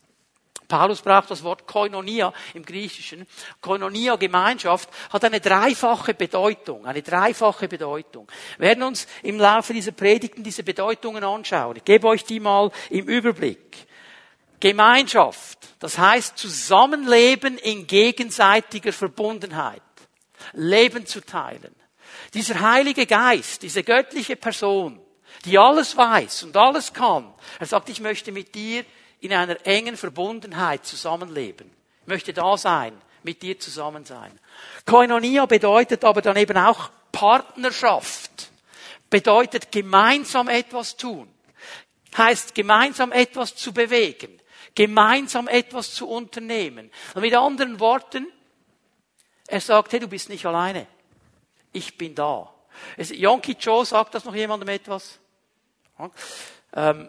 [0.69, 3.27] Paulus braucht das Wort Koinonia im Griechischen.
[3.61, 8.29] Koinonia, Gemeinschaft, hat eine dreifache Bedeutung, eine dreifache Bedeutung.
[8.59, 11.77] Wir werden uns im Laufe dieser Predigten diese Bedeutungen anschauen.
[11.77, 13.87] Ich gebe euch die mal im Überblick.
[14.61, 19.83] Gemeinschaft, das heißt Zusammenleben in gegenseitiger Verbundenheit.
[20.53, 21.75] Leben zu teilen.
[22.35, 25.01] Dieser Heilige Geist, diese göttliche Person,
[25.45, 28.85] die alles weiß und alles kann, er sagt, ich möchte mit dir
[29.21, 31.71] in einer engen Verbundenheit zusammenleben.
[32.03, 34.39] Ich möchte da sein, mit dir zusammen sein.
[34.85, 38.51] Koinonia bedeutet aber dann eben auch Partnerschaft.
[39.11, 41.29] Bedeutet gemeinsam etwas tun.
[42.17, 44.41] Heißt gemeinsam etwas zu bewegen.
[44.75, 46.91] Gemeinsam etwas zu unternehmen.
[47.15, 48.27] Und mit anderen Worten,
[49.47, 50.87] er sagt, hey, du bist nicht alleine.
[51.73, 52.53] Ich bin da.
[52.97, 55.19] Yonki Cho, sagt das noch jemandem etwas?
[56.75, 57.09] Ähm,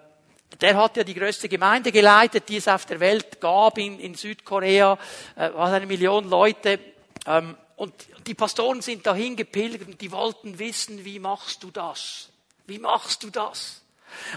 [0.62, 4.16] der hat ja die größte Gemeinde geleitet, die es auf der Welt gab in, in
[4.16, 4.98] Südkorea,
[5.36, 6.80] äh, war eine Million Leute.
[7.26, 7.94] Ähm, und
[8.26, 12.30] die Pastoren sind dahin gepilgert und die wollten wissen, wie machst du das?
[12.66, 13.82] Wie machst du das?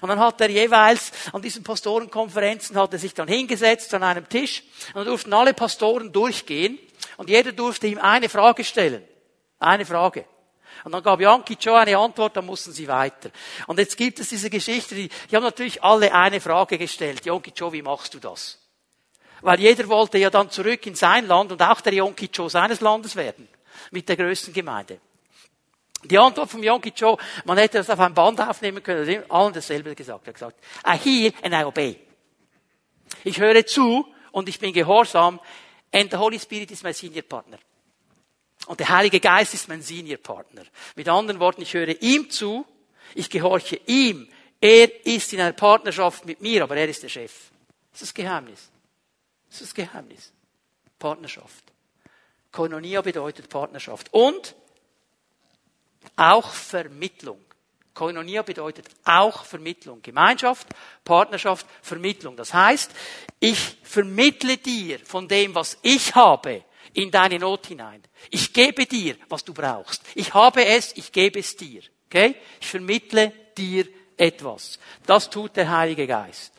[0.00, 4.28] Und dann hat er jeweils an diesen Pastorenkonferenzen hat er sich dann hingesetzt an einem
[4.28, 6.78] Tisch und dann durften alle Pastoren durchgehen
[7.16, 9.02] und jeder durfte ihm eine Frage stellen.
[9.58, 10.24] Eine Frage.
[10.84, 13.30] Und dann gab Yankee Joe eine Antwort, dann mussten sie weiter.
[13.66, 17.26] Und jetzt gibt es diese Geschichte, die, die haben natürlich alle eine Frage gestellt.
[17.26, 18.58] Yankee Joe, wie machst du das?
[19.42, 22.80] Weil jeder wollte ja dann zurück in sein Land und auch der Yankee Joe seines
[22.80, 23.48] Landes werden.
[23.90, 25.00] Mit der größten Gemeinde.
[26.04, 29.52] Die Antwort vom Yankee Joe, man hätte das auf ein Band aufnehmen können, hat allen
[29.52, 30.26] dasselbe gesagt.
[30.26, 31.98] Er hat gesagt, I hear and I obey.
[33.24, 35.40] Ich höre zu und ich bin gehorsam
[35.92, 37.58] and the Holy Spirit is my senior partner.
[38.66, 40.62] Und der Heilige Geist ist mein Seniorpartner.
[40.94, 42.66] Mit anderen Worten, ich höre ihm zu,
[43.14, 44.28] ich gehorche ihm.
[44.60, 47.50] Er ist in einer Partnerschaft mit mir, aber er ist der Chef.
[47.92, 48.70] Das ist das Geheimnis.
[49.48, 50.32] Das ist das Geheimnis.
[50.98, 51.64] Partnerschaft.
[52.52, 54.12] Koinonia bedeutet Partnerschaft.
[54.12, 54.54] Und
[56.16, 57.40] auch Vermittlung.
[57.94, 60.00] Koinonia bedeutet auch Vermittlung.
[60.02, 60.68] Gemeinschaft,
[61.04, 62.36] Partnerschaft, Vermittlung.
[62.36, 62.92] Das heißt,
[63.40, 66.64] ich vermittle dir von dem, was ich habe,
[66.94, 68.02] in deine Not hinein.
[68.30, 70.02] Ich gebe dir, was du brauchst.
[70.14, 71.82] Ich habe es, ich gebe es dir.
[72.06, 72.34] Okay?
[72.60, 74.78] Ich vermittle dir etwas.
[75.06, 76.52] Das tut der Heilige Geist.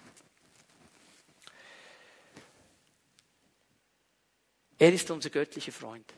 [4.80, 6.12] Er ist unser göttlicher Freund.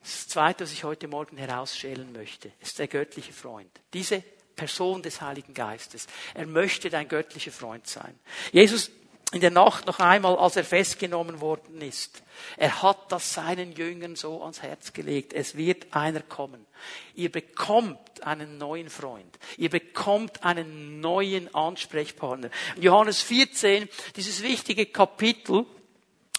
[0.00, 3.70] Das Zweite, was ich heute Morgen herausschälen möchte, ist der göttliche Freund.
[3.92, 4.22] Diese
[4.56, 6.06] Person des Heiligen Geistes.
[6.34, 8.18] Er möchte dein göttlicher Freund sein.
[8.50, 8.90] Jesus
[9.36, 12.22] in der Nacht noch einmal, als er festgenommen worden ist.
[12.56, 15.34] Er hat das seinen Jüngern so ans Herz gelegt.
[15.34, 16.66] Es wird einer kommen.
[17.14, 19.38] Ihr bekommt einen neuen Freund.
[19.58, 22.48] Ihr bekommt einen neuen Ansprechpartner.
[22.80, 25.66] Johannes 14, dieses wichtige Kapitel,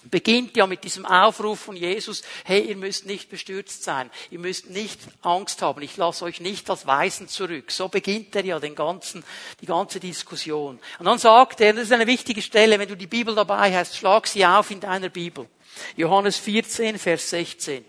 [0.09, 4.69] beginnt ja mit diesem Aufruf von Jesus, hey, ihr müsst nicht bestürzt sein, ihr müsst
[4.69, 7.71] nicht Angst haben, ich lasse euch nicht als Weisen zurück.
[7.71, 9.23] So beginnt er ja den ganzen,
[9.61, 10.79] die ganze Diskussion.
[10.99, 13.97] Und dann sagt er, das ist eine wichtige Stelle, wenn du die Bibel dabei hast,
[13.97, 15.47] schlag sie auf in deiner Bibel.
[15.95, 17.85] Johannes 14, Vers 16.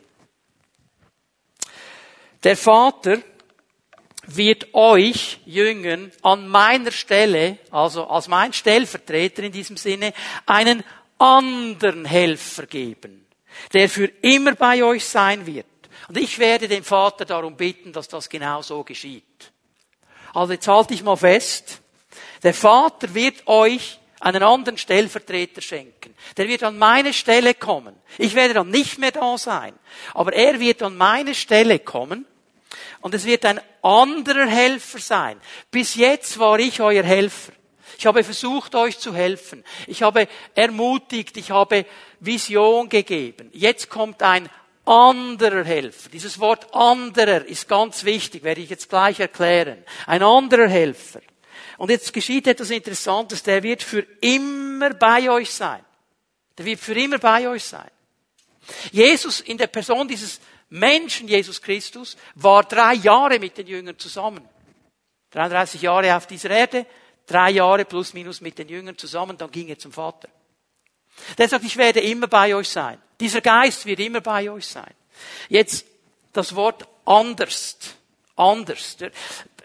[2.44, 3.18] Der Vater
[4.28, 10.12] wird euch Jüngern an meiner Stelle, also als mein Stellvertreter in diesem Sinne,
[10.44, 10.84] einen
[11.18, 13.26] anderen Helfer geben,
[13.72, 15.66] der für immer bei euch sein wird.
[16.08, 19.52] Und ich werde den Vater darum bitten, dass das genau so geschieht.
[20.32, 21.80] Also jetzt halte ich mal fest.
[22.42, 26.14] Der Vater wird euch einen anderen Stellvertreter schenken.
[26.36, 27.94] Der wird an meine Stelle kommen.
[28.16, 29.74] Ich werde dann nicht mehr da sein.
[30.14, 32.26] Aber er wird an meine Stelle kommen.
[33.00, 35.40] Und es wird ein anderer Helfer sein.
[35.70, 37.52] Bis jetzt war ich euer Helfer.
[37.96, 39.64] Ich habe versucht, euch zu helfen.
[39.86, 41.86] Ich habe ermutigt, ich habe
[42.20, 43.48] Vision gegeben.
[43.52, 44.48] Jetzt kommt ein
[44.84, 46.08] anderer Helfer.
[46.10, 49.84] Dieses Wort anderer ist ganz wichtig, werde ich jetzt gleich erklären.
[50.06, 51.20] Ein anderer Helfer.
[51.76, 55.84] Und jetzt geschieht etwas Interessantes, der wird für immer bei euch sein.
[56.56, 57.90] Der wird für immer bei euch sein.
[58.90, 64.46] Jesus in der Person dieses Menschen, Jesus Christus, war drei Jahre mit den Jüngern zusammen.
[65.30, 66.86] 33 Jahre auf dieser Erde,
[67.28, 70.28] drei Jahre plus minus mit den Jüngern zusammen, dann ging er zum Vater.
[71.36, 73.00] Der sagt, ich werde immer bei euch sein.
[73.20, 74.92] Dieser Geist wird immer bei euch sein.
[75.48, 75.84] Jetzt
[76.32, 77.76] das Wort anders.
[78.36, 78.96] Anders.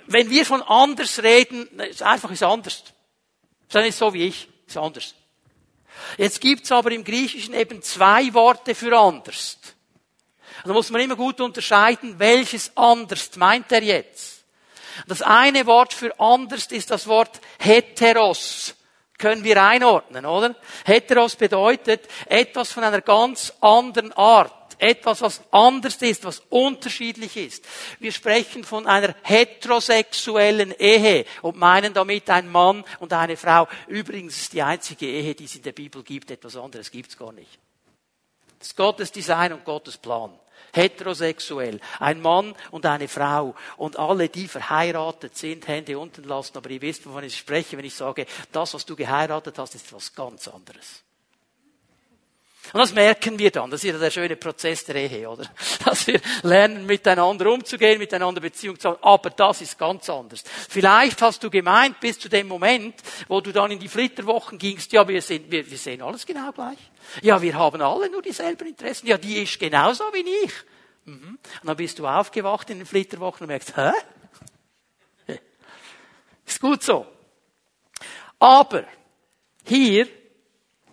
[0.08, 2.84] Wenn wir von anders reden, ist einfach ist anders.
[3.68, 5.14] Ist nicht so wie ich, ist anders.
[6.18, 9.60] Jetzt gibt's aber im Griechischen eben zwei Worte für anders.
[10.66, 14.43] Da muss man immer gut unterscheiden, welches anders meint er jetzt.
[15.08, 18.76] Das eine Wort für anders ist das Wort heteros
[19.24, 20.54] können wir einordnen, oder?
[20.84, 24.52] Heteros bedeutet etwas von einer ganz anderen Art.
[24.80, 27.64] Etwas, was anders ist, was unterschiedlich ist.
[28.00, 33.70] Wir sprechen von einer heterosexuellen Ehe und meinen damit ein Mann und eine Frau.
[33.88, 36.30] Übrigens ist die einzige Ehe, die es in der Bibel gibt.
[36.30, 37.60] Etwas anderes gibt's gar nicht.
[38.60, 40.38] Das ist Gottes Design und Gottes Plan
[40.74, 43.56] heterosexuell, ein Mann und eine Frau.
[43.78, 46.58] Und alle, die verheiratet sind, Hände unten lassen.
[46.58, 49.94] Aber ihr wisst, wovon ich spreche, wenn ich sage, das, was du geheiratet hast, ist
[49.94, 51.04] was ganz anderes.
[52.72, 53.70] Und das merken wir dann.
[53.70, 55.44] Das ist ja der schöne Prozess der Ehe, oder?
[55.86, 59.04] Dass wir lernen, miteinander umzugehen, miteinander Beziehung zu haben.
[59.04, 60.44] Aber das ist ganz anders.
[60.70, 62.96] Vielleicht hast du gemeint, bis zu dem Moment,
[63.28, 66.52] wo du dann in die Flitterwochen gingst, ja, wir, sind, wir, wir sehen alles genau
[66.52, 66.78] gleich.
[67.22, 69.08] Ja, wir haben alle nur dieselben Interessen.
[69.08, 70.54] Ja, die ist genauso wie ich.
[71.06, 71.38] Mhm.
[71.62, 73.92] Und dann bist du aufgewacht in den Flitterwochen und merkst, hä?
[76.46, 77.06] Ist gut so.
[78.40, 78.86] Aber
[79.66, 80.08] hier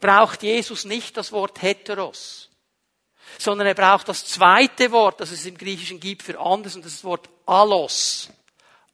[0.00, 2.48] braucht Jesus nicht das Wort heteros,
[3.38, 6.94] sondern er braucht das zweite Wort, das es im Griechischen gibt für anders, und das
[6.94, 8.30] das Wort allos.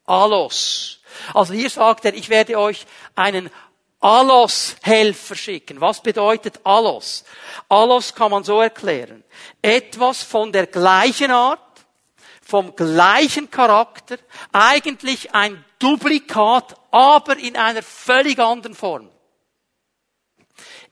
[0.05, 1.01] Allos.
[1.33, 3.49] Also hier sagt er, ich werde euch einen
[3.99, 5.81] Allos-Helfer schicken.
[5.81, 7.23] Was bedeutet Allos?
[7.67, 9.23] Allos kann man so erklären.
[9.61, 11.59] Etwas von der gleichen Art,
[12.41, 14.17] vom gleichen Charakter,
[14.53, 19.09] eigentlich ein Duplikat, aber in einer völlig anderen Form.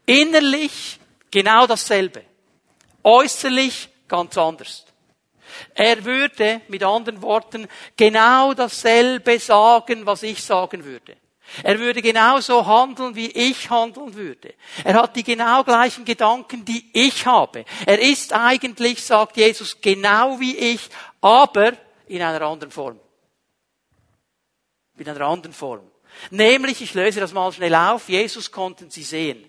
[0.05, 0.99] Innerlich
[1.31, 2.23] genau dasselbe.
[3.03, 4.85] Äußerlich ganz anders.
[5.73, 11.17] Er würde, mit anderen Worten, genau dasselbe sagen, was ich sagen würde.
[11.63, 14.55] Er würde genauso handeln, wie ich handeln würde.
[14.83, 17.65] Er hat die genau gleichen Gedanken, die ich habe.
[17.85, 20.81] Er ist eigentlich, sagt Jesus, genau wie ich,
[21.21, 21.73] aber
[22.07, 22.99] in einer anderen Form.
[24.97, 25.91] In einer anderen Form.
[26.31, 29.47] Nämlich, ich löse das mal schnell auf, Jesus konnten sie sehen.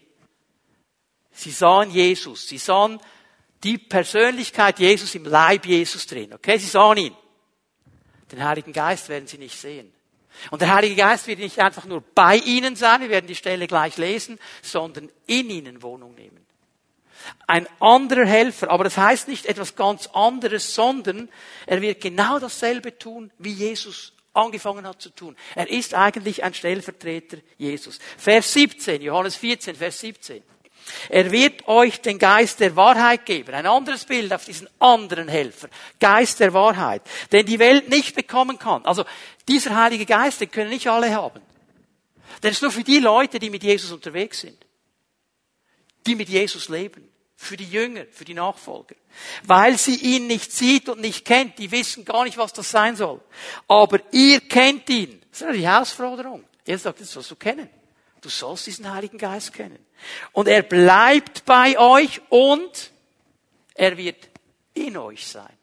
[1.37, 2.49] Sie sahen Jesus.
[2.49, 2.99] Sie sahen
[3.63, 6.33] die Persönlichkeit Jesus im Leib Jesus drin.
[6.33, 7.17] Okay, sie sahen ihn.
[8.33, 9.93] Den Heiligen Geist werden sie nicht sehen.
[10.51, 13.67] Und der Heilige Geist wird nicht einfach nur bei ihnen sein, wir werden die Stelle
[13.67, 16.45] gleich lesen, sondern in ihnen Wohnung nehmen.
[17.47, 21.29] Ein anderer Helfer, aber das heißt nicht etwas ganz anderes, sondern
[21.67, 25.37] er wird genau dasselbe tun, wie Jesus angefangen hat zu tun.
[25.55, 27.99] Er ist eigentlich ein Stellvertreter Jesus.
[28.19, 30.43] Vers 17, Johannes 14, Vers 17.
[31.09, 33.55] Er wird euch den Geist der Wahrheit geben.
[33.55, 35.69] Ein anderes Bild auf diesen anderen Helfer.
[35.99, 37.03] Geist der Wahrheit.
[37.33, 38.85] Den die Welt nicht bekommen kann.
[38.85, 39.05] Also,
[39.49, 41.41] dieser Heilige Geist, den können nicht alle haben.
[42.43, 44.65] Der ist nur für die Leute, die mit Jesus unterwegs sind.
[46.07, 47.09] Die mit Jesus leben.
[47.39, 48.95] Für die Jünger, für die Nachfolger.
[49.45, 51.59] Weil sie ihn nicht sieht und nicht kennt.
[51.59, 53.21] Die wissen gar nicht, was das sein soll.
[53.69, 55.21] Aber ihr kennt ihn.
[55.31, 56.45] Das ist die Herausforderung.
[56.65, 57.69] Er sagt, das sollst du kennen.
[58.21, 59.85] Du sollst diesen Heiligen Geist kennen.
[60.33, 62.91] Und er bleibt bei euch und
[63.75, 64.29] er wird
[64.75, 65.57] in euch sein.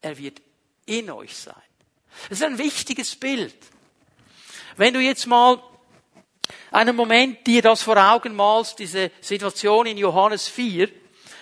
[0.00, 0.40] Er wird
[0.86, 1.54] in euch sein.
[2.28, 3.56] Das ist ein wichtiges Bild.
[4.76, 5.62] Wenn du jetzt mal
[6.70, 10.88] einen Moment dir das vor Augen malst, diese Situation in Johannes 4,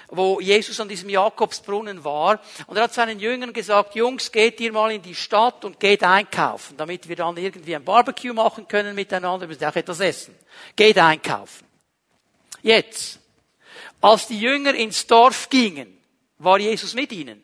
[0.08, 2.40] wo Jesus an diesem Jakobsbrunnen war.
[2.66, 6.02] Und er hat seinen Jüngern gesagt, Jungs, geht ihr mal in die Stadt und geht
[6.02, 10.34] einkaufen, damit wir dann irgendwie ein Barbecue machen können miteinander, wir müssen auch etwas essen.
[10.74, 11.66] Geht einkaufen.
[12.62, 13.20] Jetzt,
[14.00, 15.96] als die Jünger ins Dorf gingen,
[16.38, 17.42] war Jesus mit ihnen?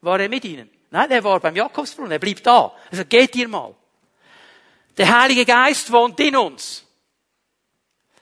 [0.00, 0.70] War er mit ihnen?
[0.90, 2.72] Nein, er war beim Jakobsbrunnen, er blieb da.
[2.90, 3.74] Also geht ihr mal.
[4.96, 6.85] Der Heilige Geist wohnt in uns.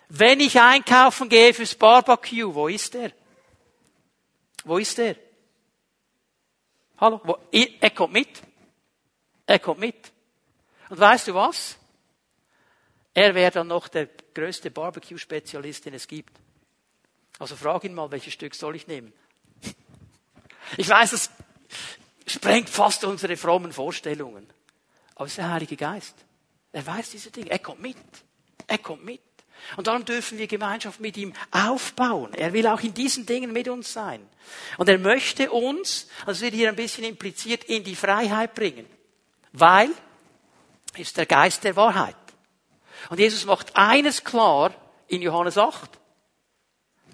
[0.09, 3.13] Wenn ich einkaufen gehe fürs Barbecue, wo ist er?
[4.65, 5.17] Wo ist er?
[6.99, 7.21] Hallo?
[7.25, 7.39] Wo?
[7.51, 8.43] Er kommt mit.
[9.47, 10.13] Er kommt mit.
[10.89, 11.77] Und weißt du was?
[13.13, 16.33] Er wäre dann noch der größte Barbecue-Spezialist, den es gibt.
[17.39, 19.13] Also frag ihn mal, welches Stück soll ich nehmen?
[20.79, 21.31] Ich weiß, das
[22.27, 24.51] sprengt fast unsere frommen Vorstellungen.
[25.15, 26.17] Aber es ist der Heilige Geist.
[26.73, 27.51] Er weiß diese Dinge.
[27.51, 27.97] Er kommt mit.
[28.67, 29.21] Er kommt mit.
[29.77, 32.33] Und darum dürfen wir Gemeinschaft mit ihm aufbauen.
[32.35, 34.27] Er will auch in diesen Dingen mit uns sein.
[34.79, 38.87] Und er möchte uns, das wird hier ein bisschen impliziert, in die Freiheit bringen.
[39.53, 39.91] Weil
[40.97, 42.17] ist der Geist der Wahrheit.
[43.11, 44.73] Und Jesus macht eines klar
[45.09, 45.91] in Johannes 8.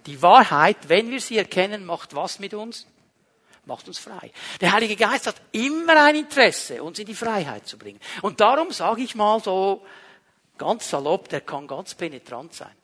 [0.07, 2.86] Die Wahrheit, wenn wir sie erkennen, macht was mit uns?
[3.66, 4.32] Macht uns frei.
[4.61, 8.01] Der Heilige Geist hat immer ein Interesse, uns in die Freiheit zu bringen.
[8.22, 9.84] Und darum sage ich mal so
[10.61, 12.76] ganz salopp, der kann ganz penetrant sein.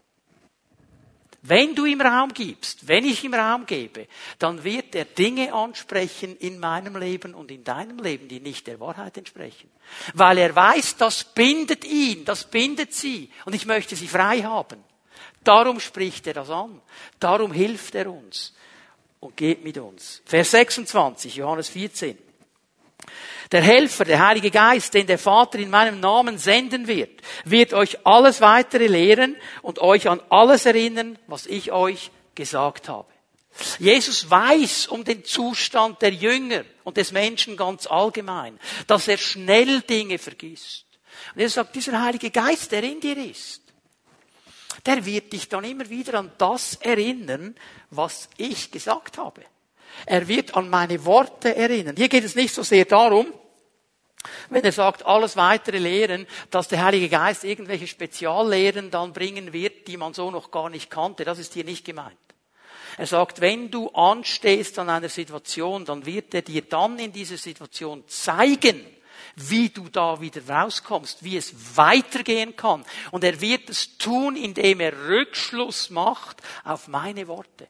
[1.42, 4.08] Wenn du ihm Raum gibst, wenn ich ihm Raum gebe,
[4.40, 8.80] dann wird er Dinge ansprechen in meinem Leben und in deinem Leben, die nicht der
[8.80, 9.70] Wahrheit entsprechen.
[10.14, 14.82] Weil er weiß, das bindet ihn, das bindet sie und ich möchte sie frei haben.
[15.44, 16.80] Darum spricht er das an.
[17.20, 18.52] Darum hilft er uns
[19.20, 20.22] und geht mit uns.
[20.24, 22.18] Vers 26, Johannes 14.
[23.52, 28.04] Der Helfer, der Heilige Geist, den der Vater in meinem Namen senden wird, wird euch
[28.04, 33.08] alles weitere lehren und euch an alles erinnern, was ich euch gesagt habe.
[33.78, 39.80] Jesus weiß um den Zustand der Jünger und des Menschen ganz allgemein, dass er schnell
[39.80, 40.84] Dinge vergisst.
[41.34, 43.62] Und er sagt, dieser Heilige Geist, der in dir ist,
[44.84, 47.54] der wird dich dann immer wieder an das erinnern,
[47.90, 49.42] was ich gesagt habe.
[50.04, 51.96] Er wird an meine Worte erinnern.
[51.96, 53.32] Hier geht es nicht so sehr darum,
[54.50, 59.88] wenn er sagt, alles weitere Lehren, dass der Heilige Geist irgendwelche Speziallehren dann bringen wird,
[59.88, 61.24] die man so noch gar nicht kannte.
[61.24, 62.16] Das ist hier nicht gemeint.
[62.98, 67.36] Er sagt, wenn du anstehst an einer Situation, dann wird er dir dann in dieser
[67.36, 68.84] Situation zeigen,
[69.34, 72.84] wie du da wieder rauskommst, wie es weitergehen kann.
[73.10, 77.68] Und er wird es tun, indem er Rückschluss macht auf meine Worte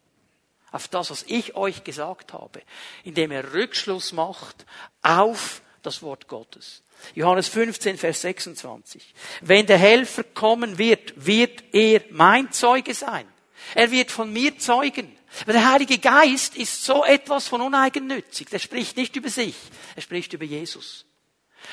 [0.73, 2.63] auf das, was ich euch gesagt habe,
[3.05, 4.67] indem er Rückschluss macht
[5.03, 6.83] auf das Wort Gottes.
[7.15, 9.15] Johannes 15, Vers 26.
[9.43, 13.27] Wenn der Helfer kommen wird, wird er mein Zeuge sein.
[13.75, 15.17] Er wird von mir zeugen.
[15.47, 18.49] Der Heilige Geist ist so etwas von uneigennützig.
[18.49, 19.55] Der spricht nicht über sich,
[19.95, 21.05] er spricht über Jesus.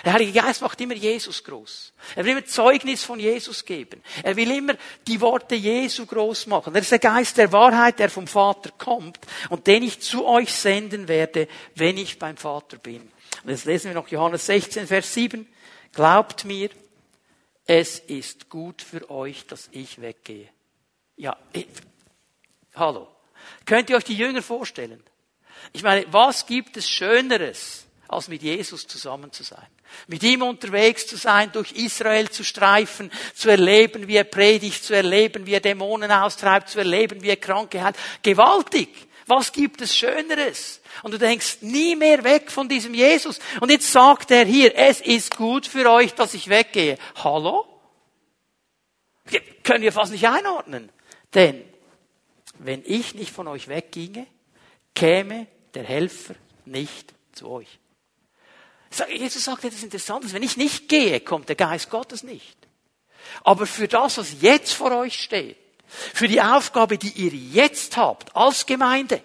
[0.03, 1.93] Der Heilige Geist macht immer Jesus groß.
[2.15, 4.01] Er will immer Zeugnis von Jesus geben.
[4.23, 4.75] Er will immer
[5.07, 6.73] die Worte Jesu groß machen.
[6.73, 9.19] Er ist der Geist der Wahrheit, der vom Vater kommt
[9.49, 13.01] und den ich zu euch senden werde, wenn ich beim Vater bin.
[13.43, 15.47] Und jetzt lesen wir noch Johannes 16, Vers 7.
[15.93, 16.69] Glaubt mir,
[17.65, 20.49] es ist gut für euch, dass ich weggehe.
[21.15, 21.67] Ja, ich,
[22.75, 23.07] hallo.
[23.65, 25.01] Könnt ihr euch die Jünger vorstellen?
[25.71, 29.65] Ich meine, was gibt es Schöneres, als mit Jesus zusammen zu sein?
[30.07, 34.93] Mit ihm unterwegs zu sein, durch Israel zu streifen, zu erleben, wie er predigt, zu
[34.93, 37.97] erleben, wie er Dämonen austreibt, zu erleben, wie er Kranke heilt.
[38.21, 38.89] Gewaltig!
[39.25, 40.81] Was gibt es Schöneres?
[41.01, 43.39] Und du denkst nie mehr weg von diesem Jesus.
[43.61, 46.97] Und jetzt sagt er hier, es ist gut für euch, dass ich weggehe.
[47.23, 47.65] Hallo?
[49.63, 50.91] Können wir fast nicht einordnen.
[51.33, 51.63] Denn
[52.59, 54.27] wenn ich nicht von euch wegginge,
[54.93, 56.35] käme der Helfer
[56.65, 57.79] nicht zu euch.
[59.09, 60.33] Jesus sagt etwas Interessantes.
[60.33, 62.57] Wenn ich nicht gehe, kommt der Geist Gottes nicht.
[63.43, 68.35] Aber für das, was jetzt vor euch steht, für die Aufgabe, die ihr jetzt habt
[68.35, 69.23] als Gemeinde,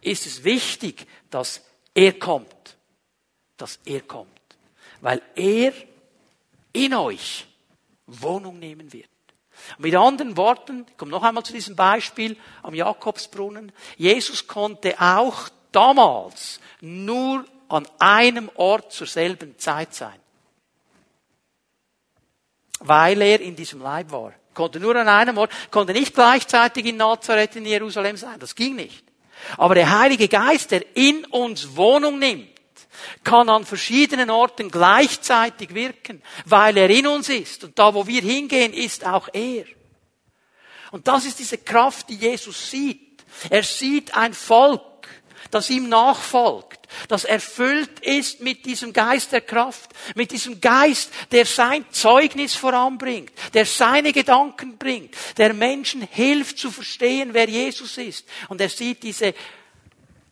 [0.00, 1.62] ist es wichtig, dass
[1.94, 2.76] er kommt.
[3.56, 4.30] Dass er kommt.
[5.00, 5.72] Weil er
[6.72, 7.46] in euch
[8.06, 9.08] Wohnung nehmen wird.
[9.78, 13.72] Mit anderen Worten, ich komme noch einmal zu diesem Beispiel am Jakobsbrunnen.
[13.96, 20.18] Jesus konnte auch damals nur an einem Ort zur selben Zeit sein.
[22.80, 24.32] Weil er in diesem Leib war.
[24.54, 28.38] Konnte nur an einem Ort, konnte nicht gleichzeitig in Nazareth in Jerusalem sein.
[28.38, 29.04] Das ging nicht.
[29.56, 32.48] Aber der Heilige Geist, der in uns Wohnung nimmt,
[33.22, 37.64] kann an verschiedenen Orten gleichzeitig wirken, weil er in uns ist.
[37.64, 39.64] Und da, wo wir hingehen, ist auch er.
[40.90, 43.22] Und das ist diese Kraft, die Jesus sieht.
[43.50, 45.08] Er sieht ein Volk,
[45.50, 46.75] das ihm nachfolgt,
[47.08, 53.32] das erfüllt ist mit diesem Geist der Kraft, mit diesem Geist, der sein Zeugnis voranbringt,
[53.54, 58.26] der seine Gedanken bringt, der Menschen hilft zu verstehen, wer Jesus ist.
[58.48, 59.34] Und er sieht diese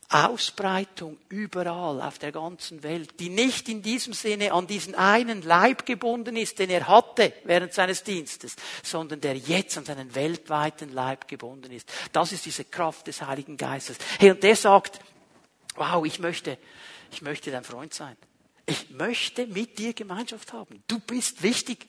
[0.09, 5.85] Ausbreitung überall auf der ganzen Welt, die nicht in diesem Sinne an diesen einen Leib
[5.85, 11.27] gebunden ist, den er hatte während seines Dienstes, sondern der jetzt an seinen weltweiten Leib
[11.27, 11.91] gebunden ist.
[12.11, 13.97] Das ist diese Kraft des Heiligen Geistes.
[14.19, 14.99] Hey, und der sagt,
[15.75, 16.57] wow, ich möchte,
[17.11, 18.15] ich möchte dein Freund sein.
[18.65, 20.83] Ich möchte mit dir Gemeinschaft haben.
[20.87, 21.87] Du bist wichtig.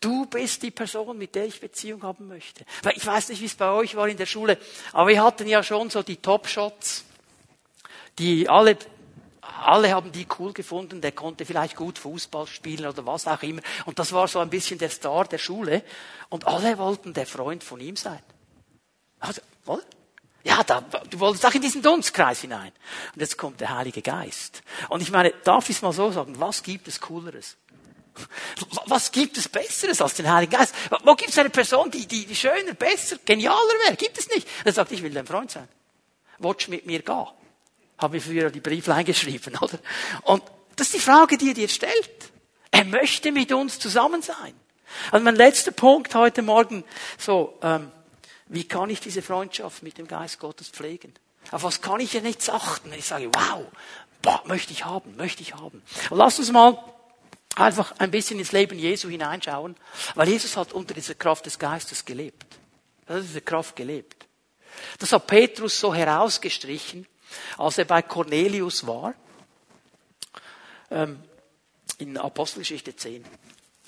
[0.00, 2.64] Du bist die Person, mit der ich Beziehung haben möchte.
[2.82, 4.58] Weil ich weiß nicht, wie es bei euch war in der Schule,
[4.92, 7.04] aber wir hatten ja schon so die Top-Shots,
[8.18, 8.76] die alle
[9.64, 13.62] alle haben die cool gefunden, der konnte vielleicht gut Fußball spielen oder was auch immer.
[13.86, 15.82] Und das war so ein bisschen der Star der Schule.
[16.28, 18.20] Und alle wollten der Freund von ihm sein.
[19.20, 19.82] Also, oder?
[20.44, 22.70] Ja, da, du wolltest auch in diesen Dunstkreis hinein.
[23.14, 24.62] Und jetzt kommt der Heilige Geist.
[24.90, 27.56] Und ich meine, darf ich es mal so sagen, was gibt es Cooleres?
[28.86, 30.74] Was gibt es Besseres als den Heiligen Geist?
[31.02, 33.96] Wo gibt es eine Person, die, die, die schöner, besser, genialer wäre?
[33.96, 34.46] Gibt es nicht.
[34.64, 35.66] Er sagt, ich will dein Freund sein.
[36.38, 37.26] Watch mit mir gehen.
[37.98, 39.78] Haben wir früher die Brieflein geschrieben, oder?
[40.22, 40.42] Und
[40.76, 42.30] das ist die Frage, die er dir stellt.
[42.70, 44.52] Er möchte mit uns zusammen sein.
[45.10, 46.84] Also mein letzter Punkt heute Morgen,
[47.18, 47.90] so, ähm,
[48.54, 51.12] wie kann ich diese Freundschaft mit dem Geist Gottes pflegen?
[51.50, 53.66] Auf was kann ich ja nicht achten, ich sage, wow,
[54.22, 55.82] boah, möchte ich haben, möchte ich haben.
[56.10, 56.78] Und lass uns mal
[57.56, 59.76] einfach ein bisschen ins Leben Jesu hineinschauen,
[60.14, 62.46] weil Jesus hat unter dieser Kraft des Geistes gelebt.
[63.06, 64.26] Er hat diese Kraft gelebt.
[64.98, 67.06] Das hat Petrus so herausgestrichen,
[67.58, 69.14] als er bei Cornelius war,
[70.90, 71.22] ähm,
[71.98, 73.24] in Apostelgeschichte 10.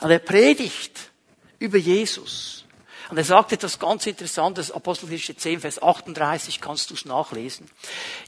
[0.01, 1.11] Und er predigt
[1.59, 2.66] über Jesus.
[3.11, 7.71] Und er sagt etwas ganz Interessantes, Apostelgeschichte 10, Vers 38, kannst du es nachlesen.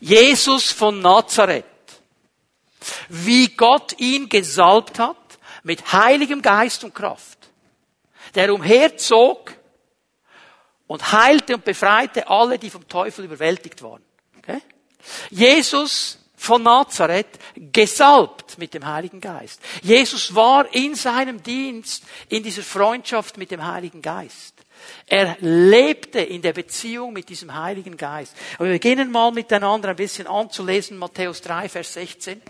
[0.00, 1.64] Jesus von Nazareth,
[3.08, 5.16] wie Gott ihn gesalbt hat,
[5.64, 7.38] mit heiligem Geist und Kraft,
[8.34, 9.54] der umherzog
[10.86, 14.02] und heilte und befreite alle, die vom Teufel überwältigt waren.
[14.38, 14.62] Okay?
[15.30, 19.60] Jesus von Nazareth gesalbt mit dem Heiligen Geist.
[19.82, 24.54] Jesus war in seinem Dienst, in dieser Freundschaft mit dem Heiligen Geist.
[25.06, 28.34] Er lebte in der Beziehung mit diesem Heiligen Geist.
[28.56, 32.42] Aber wir beginnen mal miteinander ein bisschen anzulesen, Matthäus 3, Vers 16.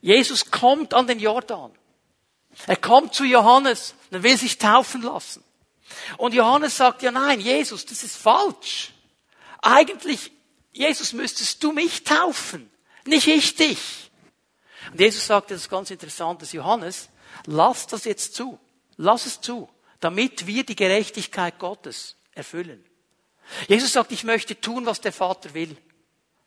[0.00, 1.72] Jesus kommt an den Jordan.
[2.66, 5.42] Er kommt zu Johannes und will sich taufen lassen.
[6.16, 8.92] Und Johannes sagt, ja nein, Jesus, das ist falsch
[9.66, 10.30] eigentlich,
[10.72, 12.70] Jesus, müsstest du mich taufen,
[13.04, 14.10] nicht ich dich.
[14.92, 17.08] Und Jesus sagte, das ist ganz interessant, dass Johannes,
[17.46, 18.58] lass das jetzt zu,
[18.96, 19.68] lass es zu,
[20.00, 22.84] damit wir die Gerechtigkeit Gottes erfüllen.
[23.68, 25.76] Jesus sagt, ich möchte tun, was der Vater will.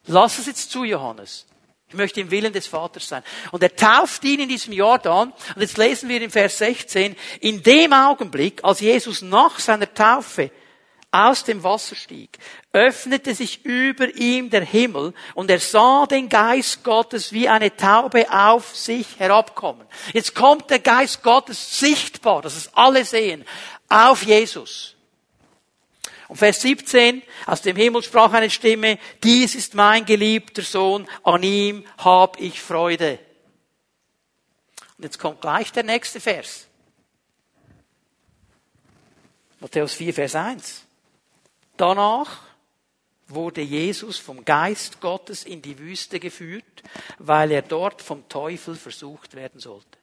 [0.05, 1.45] Lass es jetzt zu, Johannes.
[1.87, 3.23] Ich möchte im Willen des Vaters sein.
[3.51, 5.33] Und er tauft ihn in diesem Jordan.
[5.55, 10.51] Und jetzt lesen wir in Vers 16, in dem Augenblick, als Jesus nach seiner Taufe
[11.11, 12.37] aus dem Wasser stieg,
[12.71, 18.31] öffnete sich über ihm der Himmel und er sah den Geist Gottes wie eine Taube
[18.31, 19.87] auf sich herabkommen.
[20.13, 23.43] Jetzt kommt der Geist Gottes sichtbar, dass es alle sehen,
[23.87, 24.95] auf Jesus.
[26.27, 31.41] Und Vers 17, aus dem Himmel sprach eine Stimme, dies ist mein geliebter Sohn, an
[31.41, 33.17] ihm hab ich Freude.
[34.97, 36.67] Und jetzt kommt gleich der nächste Vers.
[39.59, 40.85] Matthäus 4, Vers 1.
[41.79, 42.39] Danach
[43.29, 46.83] wurde Jesus vom Geist Gottes in die Wüste geführt,
[47.19, 49.97] weil er dort vom Teufel versucht werden sollte.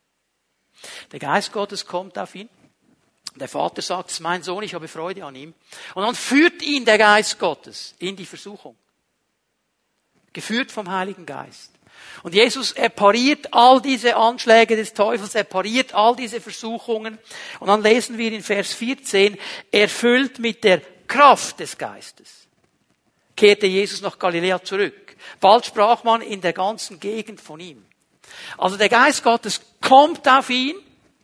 [1.13, 2.49] Der Geist Gottes kommt auf ihn.
[3.35, 5.53] Der Vater sagt, es ist mein Sohn, ich habe Freude an ihm.
[5.95, 8.75] Und dann führt ihn der Geist Gottes in die Versuchung.
[10.33, 11.73] Geführt vom Heiligen Geist.
[12.23, 17.19] Und Jesus, er pariert all diese Anschläge des Teufels, er pariert all diese Versuchungen.
[17.61, 19.37] Und dann lesen wir in Vers 14,
[19.71, 20.81] erfüllt mit der
[21.17, 22.47] Kraft des Geistes
[23.35, 25.17] kehrte Jesus nach Galiläa zurück.
[25.41, 27.87] Bald sprach man in der ganzen Gegend von ihm.
[28.59, 30.77] Also der Geist Gottes kommt auf ihn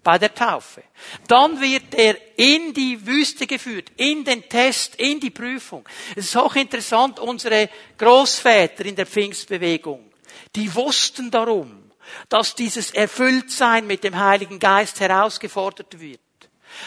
[0.02, 0.82] bei der Taufe.
[1.28, 5.86] Dann wird er in die Wüste geführt, in den Test, in die Prüfung.
[6.16, 7.68] Es ist hochinteressant, unsere
[7.98, 10.10] Großväter in der Pfingstbewegung,
[10.56, 11.90] die wussten darum,
[12.30, 16.21] dass dieses Erfülltsein mit dem Heiligen Geist herausgefordert wird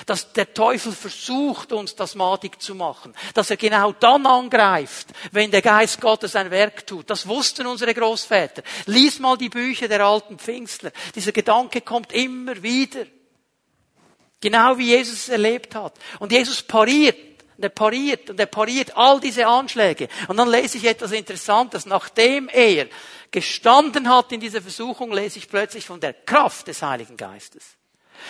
[0.06, 3.14] dass der Teufel versucht, uns das madig zu machen.
[3.34, 7.10] Dass er genau dann angreift, wenn der Geist Gottes ein Werk tut.
[7.10, 8.64] Das wussten unsere Großväter.
[8.86, 10.92] Lies mal die Bücher der alten Pfingstler.
[11.14, 13.06] Dieser Gedanke kommt immer wieder.
[14.42, 15.96] Genau wie Jesus es erlebt hat.
[16.20, 17.18] Und Jesus pariert.
[17.58, 20.10] Und er pariert und er pariert all diese Anschläge.
[20.28, 21.86] Und dann lese ich etwas Interessantes.
[21.86, 22.88] Nachdem er
[23.32, 27.78] gestanden hat in dieser Versuchung, lese ich plötzlich von der Kraft des Heiligen Geistes.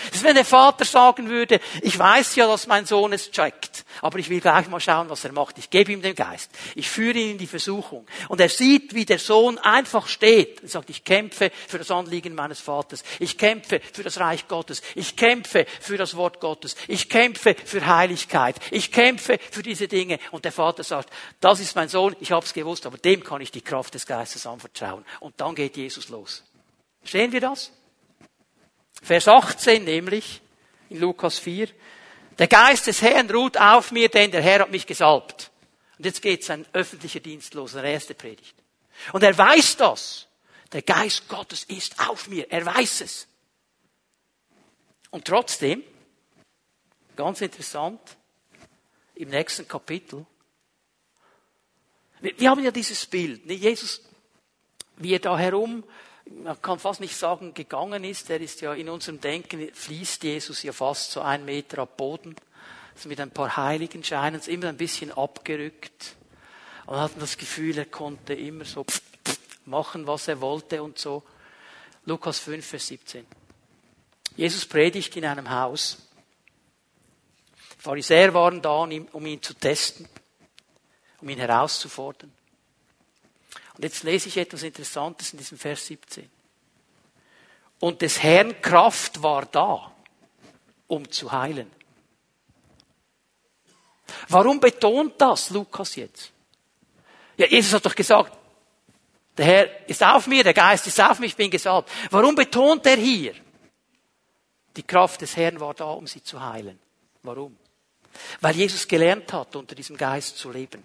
[0.07, 3.85] Das ist, wenn der Vater sagen würde, ich weiß ja, dass mein Sohn es checkt,
[4.01, 5.57] aber ich will gleich mal schauen, was er macht.
[5.57, 6.51] Ich gebe ihm den Geist.
[6.75, 8.05] Ich führe ihn in die Versuchung.
[8.29, 12.35] Und er sieht, wie der Sohn einfach steht und sagt, ich kämpfe für das Anliegen
[12.35, 13.03] meines Vaters.
[13.19, 14.81] Ich kämpfe für das Reich Gottes.
[14.95, 16.75] Ich kämpfe für das Wort Gottes.
[16.87, 18.55] Ich kämpfe für Heiligkeit.
[18.71, 20.19] Ich kämpfe für diese Dinge.
[20.31, 21.09] Und der Vater sagt,
[21.39, 24.05] das ist mein Sohn, ich habe es gewusst, aber dem kann ich die Kraft des
[24.05, 25.05] Geistes anvertrauen.
[25.19, 26.43] Und dann geht Jesus los.
[27.03, 27.71] Sehen wir das?
[29.05, 30.41] Vers 18 nämlich,
[30.89, 31.67] in Lukas 4,
[32.39, 35.51] der Geist des Herrn ruht auf mir, denn der Herr hat mich gesalbt.
[35.99, 38.55] Und jetzt geht sein öffentlicher Dienst los, seine erste Predigt.
[39.13, 40.27] Und er weiß das.
[40.71, 42.51] Der Geist Gottes ist auf mir.
[42.51, 43.27] Er weiß es.
[45.11, 45.83] Und trotzdem,
[47.15, 48.01] ganz interessant,
[49.13, 50.25] im nächsten Kapitel,
[52.21, 54.01] wir, haben ja dieses Bild, Jesus,
[54.97, 55.83] wie er da herum
[56.29, 58.29] man kann fast nicht sagen, gegangen ist.
[58.29, 62.35] Er ist ja in unserem Denken, fließt Jesus ja fast so einen Meter ab Boden.
[62.95, 66.15] Also mit ein paar Heiligen scheinen es immer ein bisschen abgerückt.
[66.85, 68.85] Und hatten das Gefühl, er konnte immer so
[69.65, 71.23] machen, was er wollte und so.
[72.05, 73.25] Lukas 5, Vers 17.
[74.35, 75.97] Jesus predigt in einem Haus.
[77.77, 80.07] Die Pharisäer waren da, um ihn zu testen,
[81.21, 82.31] um ihn herauszufordern.
[83.75, 86.29] Und jetzt lese ich etwas Interessantes in diesem Vers 17.
[87.79, 89.91] Und des Herrn Kraft war da,
[90.87, 91.69] um zu heilen.
[94.29, 96.31] Warum betont das Lukas jetzt?
[97.37, 98.37] Ja, Jesus hat doch gesagt,
[99.37, 101.91] der Herr ist auf mir, der Geist ist auf mich, ich bin gesalbt.
[102.09, 103.33] Warum betont er hier?
[104.77, 106.79] Die Kraft des Herrn war da, um sie zu heilen.
[107.23, 107.57] Warum?
[108.39, 110.83] Weil Jesus gelernt hat, unter diesem Geist zu leben.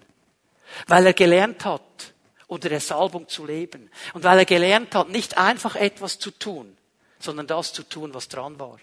[0.87, 2.10] Weil er gelernt hat,
[2.51, 3.89] unter der Salbung zu leben.
[4.13, 6.75] Und weil er gelernt hat, nicht einfach etwas zu tun,
[7.17, 8.77] sondern das zu tun, was dran war.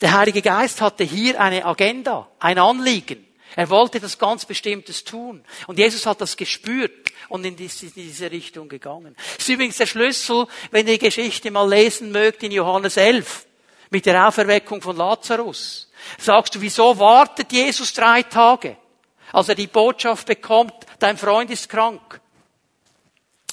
[0.00, 3.24] Der Heilige Geist hatte hier eine Agenda, ein Anliegen.
[3.54, 5.44] Er wollte das ganz Bestimmtes tun.
[5.68, 9.14] Und Jesus hat das gespürt und in diese Richtung gegangen.
[9.36, 13.46] Das ist übrigens der Schlüssel, wenn ihr die Geschichte mal lesen mögt in Johannes 11
[13.90, 15.88] mit der Auferweckung von Lazarus.
[16.18, 18.76] Sagst du, wieso wartet Jesus drei Tage,
[19.30, 22.20] als er die Botschaft bekommt, dein Freund ist krank?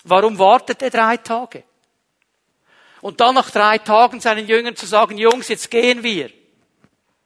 [0.03, 1.63] Warum wartet er drei Tage?
[3.01, 6.31] Und dann nach drei Tagen seinen Jüngern zu sagen, Jungs, jetzt gehen wir.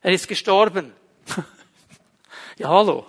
[0.01, 0.93] Er ist gestorben.
[2.57, 3.05] ja, hallo.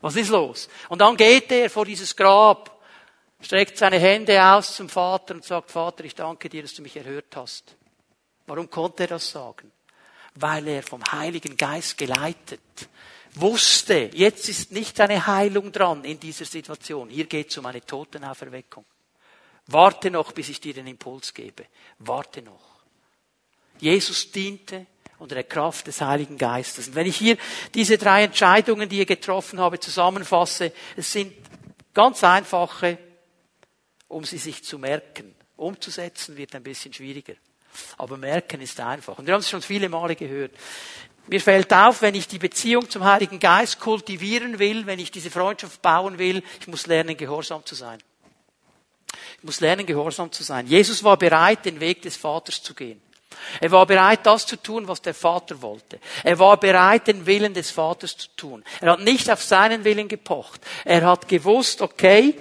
[0.00, 0.68] Was ist los?
[0.88, 2.82] Und dann geht er vor dieses Grab,
[3.40, 6.96] streckt seine Hände aus zum Vater und sagt, Vater, ich danke dir, dass du mich
[6.96, 7.76] erhört hast.
[8.46, 9.72] Warum konnte er das sagen?
[10.34, 12.60] Weil er vom Heiligen Geist geleitet
[13.34, 17.08] wusste, jetzt ist nicht eine Heilung dran in dieser Situation.
[17.08, 18.84] Hier geht es um eine Totenauferweckung.
[19.72, 21.66] Warte noch, bis ich dir den Impuls gebe.
[21.98, 22.82] Warte noch.
[23.78, 24.86] Jesus diente
[25.18, 26.88] unter der Kraft des Heiligen Geistes.
[26.88, 27.36] Und wenn ich hier
[27.74, 31.32] diese drei Entscheidungen, die ich getroffen habe, zusammenfasse, es sind
[31.94, 32.98] ganz einfache,
[34.08, 35.34] um sie sich zu merken.
[35.56, 37.34] Umzusetzen wird ein bisschen schwieriger.
[37.98, 39.18] Aber merken ist einfach.
[39.18, 40.52] Und wir haben es schon viele Male gehört.
[41.28, 45.30] Mir fällt auf, wenn ich die Beziehung zum Heiligen Geist kultivieren will, wenn ich diese
[45.30, 47.98] Freundschaft bauen will, ich muss lernen, gehorsam zu sein.
[49.42, 50.66] Muss lernen, gehorsam zu sein.
[50.66, 53.00] Jesus war bereit, den Weg des Vaters zu gehen.
[53.60, 55.98] Er war bereit, das zu tun, was der Vater wollte.
[56.22, 58.64] Er war bereit, den Willen des Vaters zu tun.
[58.80, 60.60] Er hat nicht auf seinen Willen gepocht.
[60.84, 62.34] Er hat gewusst, okay,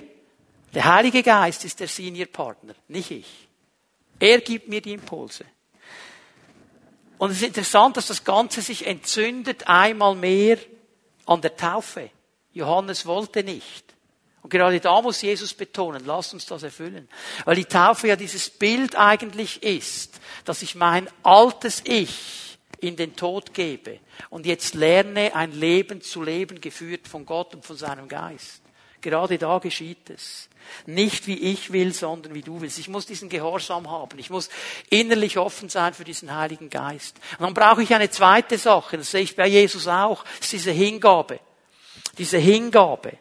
[0.73, 3.47] der Heilige Geist ist der Senior Partner, nicht ich.
[4.19, 5.45] Er gibt mir die Impulse.
[7.17, 10.57] Und es ist interessant, dass das Ganze sich entzündet einmal mehr
[11.25, 12.09] an der Taufe.
[12.53, 13.90] Johannes wollte nicht.
[14.41, 17.07] Und gerade da muss Jesus betonen, lasst uns das erfüllen.
[17.45, 23.15] Weil die Taufe ja dieses Bild eigentlich ist, dass ich mein altes Ich in den
[23.15, 28.07] Tod gebe und jetzt lerne, ein Leben zu leben, geführt von Gott und von seinem
[28.07, 28.61] Geist.
[29.01, 30.47] Gerade da geschieht es.
[30.85, 32.77] Nicht wie ich will, sondern wie du willst.
[32.77, 34.19] Ich muss diesen Gehorsam haben.
[34.19, 34.49] Ich muss
[34.89, 37.17] innerlich offen sein für diesen Heiligen Geist.
[37.39, 38.97] Und dann brauche ich eine zweite Sache.
[38.97, 40.23] Das sehe ich bei Jesus auch.
[40.39, 41.39] Ist diese Hingabe.
[42.17, 43.17] Diese Hingabe.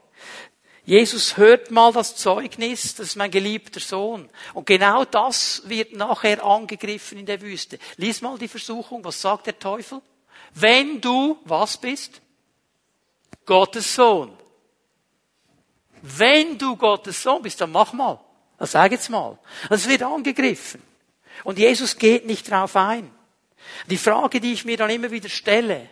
[0.91, 4.29] Jesus hört mal das Zeugnis, das ist mein geliebter Sohn.
[4.55, 7.79] Und genau das wird nachher angegriffen in der Wüste.
[7.97, 10.03] Lies mal die Versuchung, was sagt der Teufel?
[10.53, 12.21] Wenn du, was bist?
[13.47, 14.37] Gottes Sohn.
[16.03, 18.19] Wenn du Gottes Sohn bist, dann mach mal.
[18.59, 19.39] Dann sag jetzt mal.
[19.69, 20.83] Das wird angegriffen.
[21.45, 23.09] Und Jesus geht nicht drauf ein.
[23.87, 25.89] Die Frage, die ich mir dann immer wieder stelle,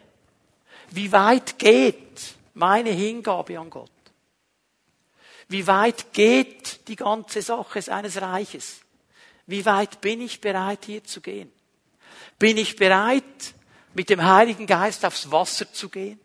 [0.90, 3.92] wie weit geht meine Hingabe an Gott?
[5.48, 8.80] Wie weit geht die ganze Sache seines Reiches?
[9.46, 11.50] Wie weit bin ich bereit, hier zu gehen?
[12.38, 13.54] Bin ich bereit,
[13.94, 16.20] mit dem Heiligen Geist aufs Wasser zu gehen?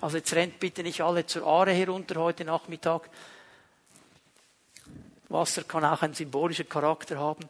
[0.00, 3.10] Also jetzt rennt bitte nicht alle zur Aare herunter heute Nachmittag.
[5.28, 7.48] Wasser kann auch einen symbolischen Charakter haben.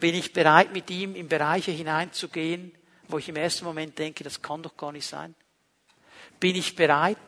[0.00, 2.72] Bin ich bereit, mit ihm in Bereiche hineinzugehen,
[3.08, 5.34] wo ich im ersten Moment denke, das kann doch gar nicht sein?
[6.40, 7.18] Bin ich bereit,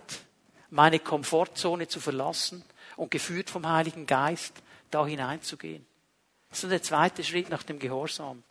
[0.70, 2.64] meine Komfortzone zu verlassen
[2.96, 4.54] und geführt vom Heiligen Geist
[4.90, 5.86] da hineinzugehen?
[6.50, 8.42] Das ist der zweite Schritt nach dem Gehorsam.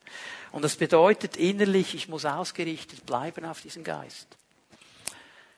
[0.51, 4.27] Und das bedeutet innerlich, ich muss ausgerichtet bleiben auf diesen Geist.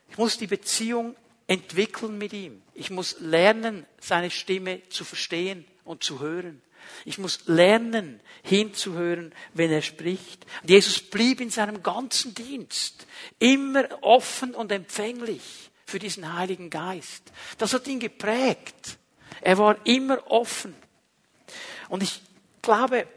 [0.09, 1.15] Ich muss die Beziehung
[1.47, 2.61] entwickeln mit ihm.
[2.73, 6.61] Ich muss lernen, seine Stimme zu verstehen und zu hören.
[7.05, 10.45] Ich muss lernen, hinzuhören, wenn er spricht.
[10.61, 13.05] Und Jesus blieb in seinem ganzen Dienst
[13.37, 17.31] immer offen und empfänglich für diesen Heiligen Geist.
[17.57, 18.97] Das hat ihn geprägt.
[19.41, 20.75] Er war immer offen.
[21.89, 22.21] Und ich
[22.61, 23.07] glaube,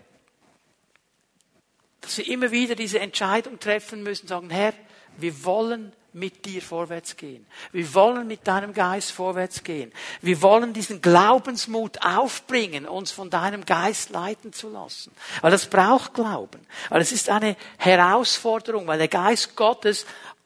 [2.00, 4.74] dass wir immer wieder diese Entscheidung treffen müssen, sagen, Herr,
[5.18, 7.46] wir wollen mit dir vorwärts gehen.
[7.72, 9.92] Wir wollen mit deinem Geist vorwärts gehen.
[10.20, 15.12] Wir wollen diesen Glaubensmut aufbringen, uns von deinem Geist leiten zu lassen.
[15.40, 16.66] Weil das braucht Glauben.
[16.90, 20.04] Weil es ist eine Herausforderung, weil der Geist Gottes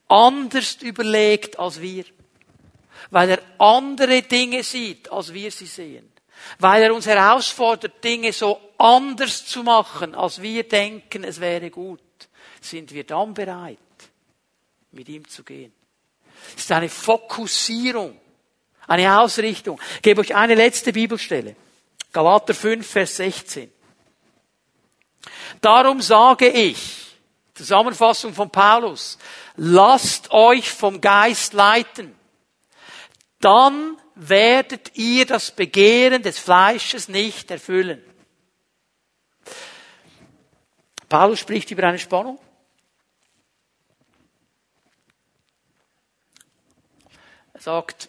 [0.08, 2.04] anders überlegt als wir.
[3.10, 6.12] Weil er andere Dinge sieht, als wir sie sehen.
[6.58, 12.00] Weil er uns herausfordert, Dinge so anders zu machen, als wir denken, es wäre gut.
[12.60, 13.78] Sind wir dann bereit,
[14.92, 15.72] mit ihm zu gehen.
[16.56, 18.18] Es ist eine Fokussierung,
[18.86, 19.80] eine Ausrichtung.
[19.96, 21.56] Ich gebe euch eine letzte Bibelstelle.
[22.12, 23.70] Galater 5, Vers 16.
[25.60, 27.06] Darum sage ich,
[27.54, 29.18] Zusammenfassung von Paulus,
[29.56, 32.14] lasst euch vom Geist leiten.
[33.40, 38.02] Dann werdet ihr das Begehren des Fleisches nicht erfüllen.
[41.08, 42.38] Paulus spricht über eine Spannung.
[47.52, 48.08] Er sagt,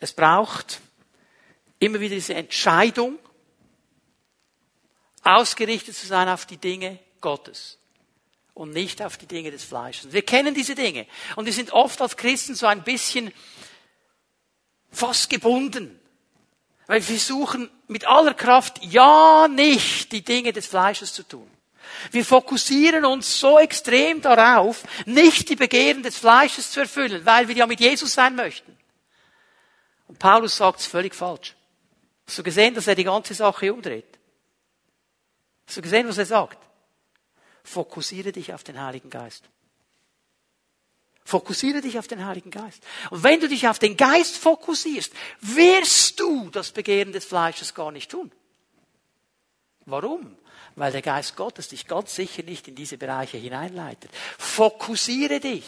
[0.00, 0.80] es braucht
[1.78, 3.18] immer wieder diese Entscheidung,
[5.22, 7.78] ausgerichtet zu sein auf die Dinge Gottes
[8.54, 10.12] und nicht auf die Dinge des Fleisches.
[10.12, 11.06] Wir kennen diese Dinge
[11.36, 13.32] und wir sind oft als Christen so ein bisschen
[14.90, 15.98] fast gebunden,
[16.86, 21.48] weil wir versuchen mit aller Kraft ja nicht die Dinge des Fleisches zu tun.
[22.10, 27.56] Wir fokussieren uns so extrem darauf, nicht die Begehren des Fleisches zu erfüllen, weil wir
[27.56, 28.76] ja mit Jesus sein möchten.
[30.06, 31.54] Und Paulus sagt es völlig falsch.
[32.26, 34.18] Hast du gesehen, dass er die ganze Sache umdreht?
[35.66, 36.58] Hast du gesehen, was er sagt?
[37.62, 39.44] Fokussiere dich auf den Heiligen Geist.
[41.28, 42.82] Fokussiere dich auf den Heiligen Geist.
[43.10, 45.12] Und wenn du dich auf den Geist fokussierst,
[45.42, 48.32] wirst du das Begehren des Fleisches gar nicht tun.
[49.84, 50.38] Warum?
[50.74, 54.10] Weil der Geist Gottes dich ganz sicher nicht in diese Bereiche hineinleitet.
[54.38, 55.66] Fokussiere dich.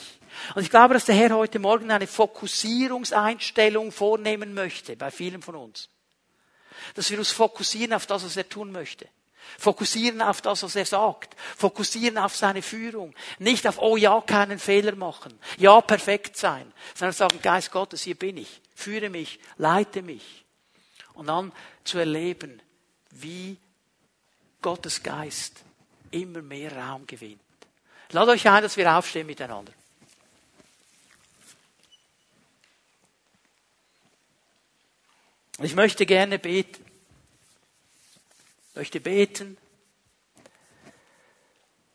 [0.55, 5.57] Und ich glaube, dass der Herr heute Morgen eine Fokussierungseinstellung vornehmen möchte bei vielen von
[5.57, 5.91] uns.
[6.95, 9.07] Dass wir uns fokussieren auf das, was er tun möchte.
[9.59, 11.35] Fokussieren auf das, was er sagt.
[11.57, 13.15] Fokussieren auf seine Führung.
[13.39, 15.39] Nicht auf, oh ja, keinen Fehler machen.
[15.59, 16.73] Ja, perfekt sein.
[16.95, 18.61] Sondern sagen, Geist Gottes, hier bin ich.
[18.75, 20.45] Führe mich, leite mich.
[21.15, 21.53] Und dann
[21.85, 22.63] zu erleben,
[23.11, 23.59] wie
[24.63, 25.61] Gottes Geist
[26.11, 27.41] immer mehr Raum gewinnt.
[28.13, 29.73] Lad euch ein, dass wir aufstehen miteinander.
[35.63, 36.90] Ich möchte gerne beten.
[38.71, 39.57] Ich möchte beten,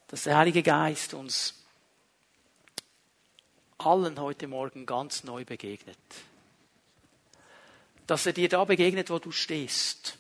[0.07, 1.63] dass der Heilige Geist uns
[3.78, 5.97] allen heute Morgen ganz neu begegnet.
[8.07, 10.17] Dass er dir da begegnet, wo du stehst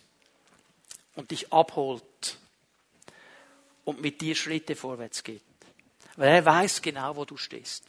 [1.15, 2.37] und dich abholt
[3.83, 5.43] und mit dir Schritte vorwärts geht.
[6.15, 7.83] Weil er weiß genau, wo du stehst.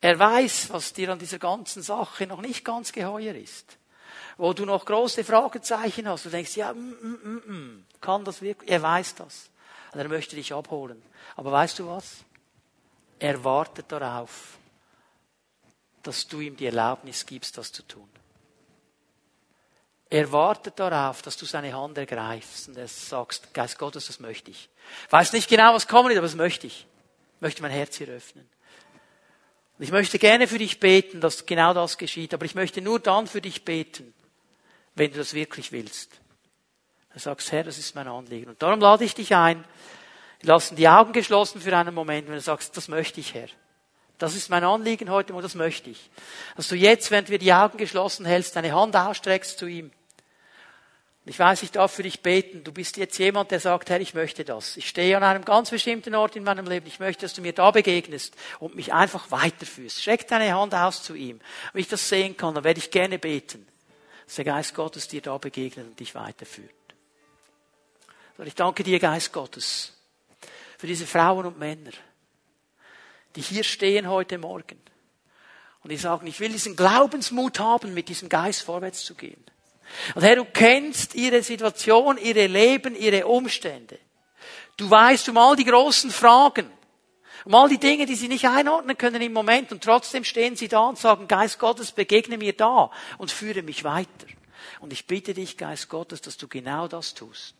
[0.00, 3.78] Er weiß, was dir an dieser ganzen Sache noch nicht ganz geheuer ist
[4.36, 6.24] wo du noch große Fragezeichen hast.
[6.24, 8.70] Du denkst, ja, mm, mm, mm, mm, kann das wirklich?
[8.70, 9.50] Er weiß das.
[9.92, 11.00] Und er möchte dich abholen.
[11.36, 12.24] Aber weißt du was?
[13.18, 14.58] Er wartet darauf,
[16.02, 18.08] dass du ihm die Erlaubnis gibst, das zu tun.
[20.10, 24.50] Er wartet darauf, dass du seine Hand ergreifst und er sagst, Geist Gottes, das möchte
[24.50, 24.68] ich.
[25.10, 26.86] Weiß nicht genau, was kommen wird, aber das möchte ich.
[27.36, 28.48] ich möchte mein Herz hier öffnen.
[29.78, 33.00] Und ich möchte gerne für dich beten, dass genau das geschieht, aber ich möchte nur
[33.00, 34.14] dann für dich beten,
[34.94, 36.20] wenn du das wirklich willst.
[37.12, 38.50] Du sagst, Herr, das ist mein Anliegen.
[38.50, 39.64] Und darum lade ich dich ein,
[40.42, 43.48] lassen die Augen geschlossen für einen Moment, wenn du sagst, das möchte ich, Herr.
[44.18, 46.10] Das ist mein Anliegen heute und das möchte ich.
[46.56, 49.90] Dass du jetzt, während wir die Augen geschlossen hältst, deine Hand ausstreckst zu ihm
[51.26, 52.64] Ich weiß, ich darf für dich beten.
[52.64, 54.76] Du bist jetzt jemand, der sagt, Herr, ich möchte das.
[54.76, 56.86] Ich stehe an einem ganz bestimmten Ort in meinem Leben.
[56.86, 60.02] Ich möchte, dass du mir da begegnest und mich einfach weiterführst.
[60.02, 61.40] Streck deine Hand aus zu ihm.
[61.72, 63.66] Wenn ich das sehen kann, dann werde ich gerne beten,
[64.26, 66.70] dass der Geist Gottes dir da begegnet und dich weiterführt.
[68.36, 69.92] Und ich danke dir, Geist Gottes,
[70.78, 71.92] für diese Frauen und Männer,
[73.36, 74.80] die hier stehen heute Morgen
[75.82, 79.44] und die sagen, ich will diesen Glaubensmut haben, mit diesem Geist vorwärts zu gehen.
[80.14, 83.98] Und Herr, du kennst ihre Situation, ihre Leben, ihre Umstände.
[84.76, 86.70] Du weißt um all die großen Fragen,
[87.44, 90.68] um all die Dinge, die sie nicht einordnen können im Moment und trotzdem stehen sie
[90.68, 94.26] da und sagen, Geist Gottes, begegne mir da und führe mich weiter.
[94.80, 97.54] Und ich bitte dich, Geist Gottes, dass du genau das tust.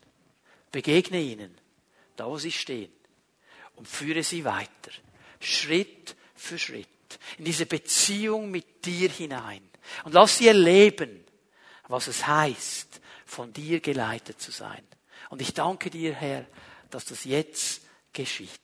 [0.73, 1.57] Begegne ihnen,
[2.17, 2.93] da wo sie stehen
[3.77, 4.91] und führe sie weiter,
[5.41, 6.89] Schritt für Schritt,
[7.39, 9.63] in diese Beziehung mit dir hinein.
[10.05, 11.25] Und lass sie erleben,
[11.89, 14.83] was es heißt, von dir geleitet zu sein.
[15.29, 16.47] Und ich danke dir, Herr,
[16.91, 17.83] dass das jetzt
[18.13, 18.64] geschieht.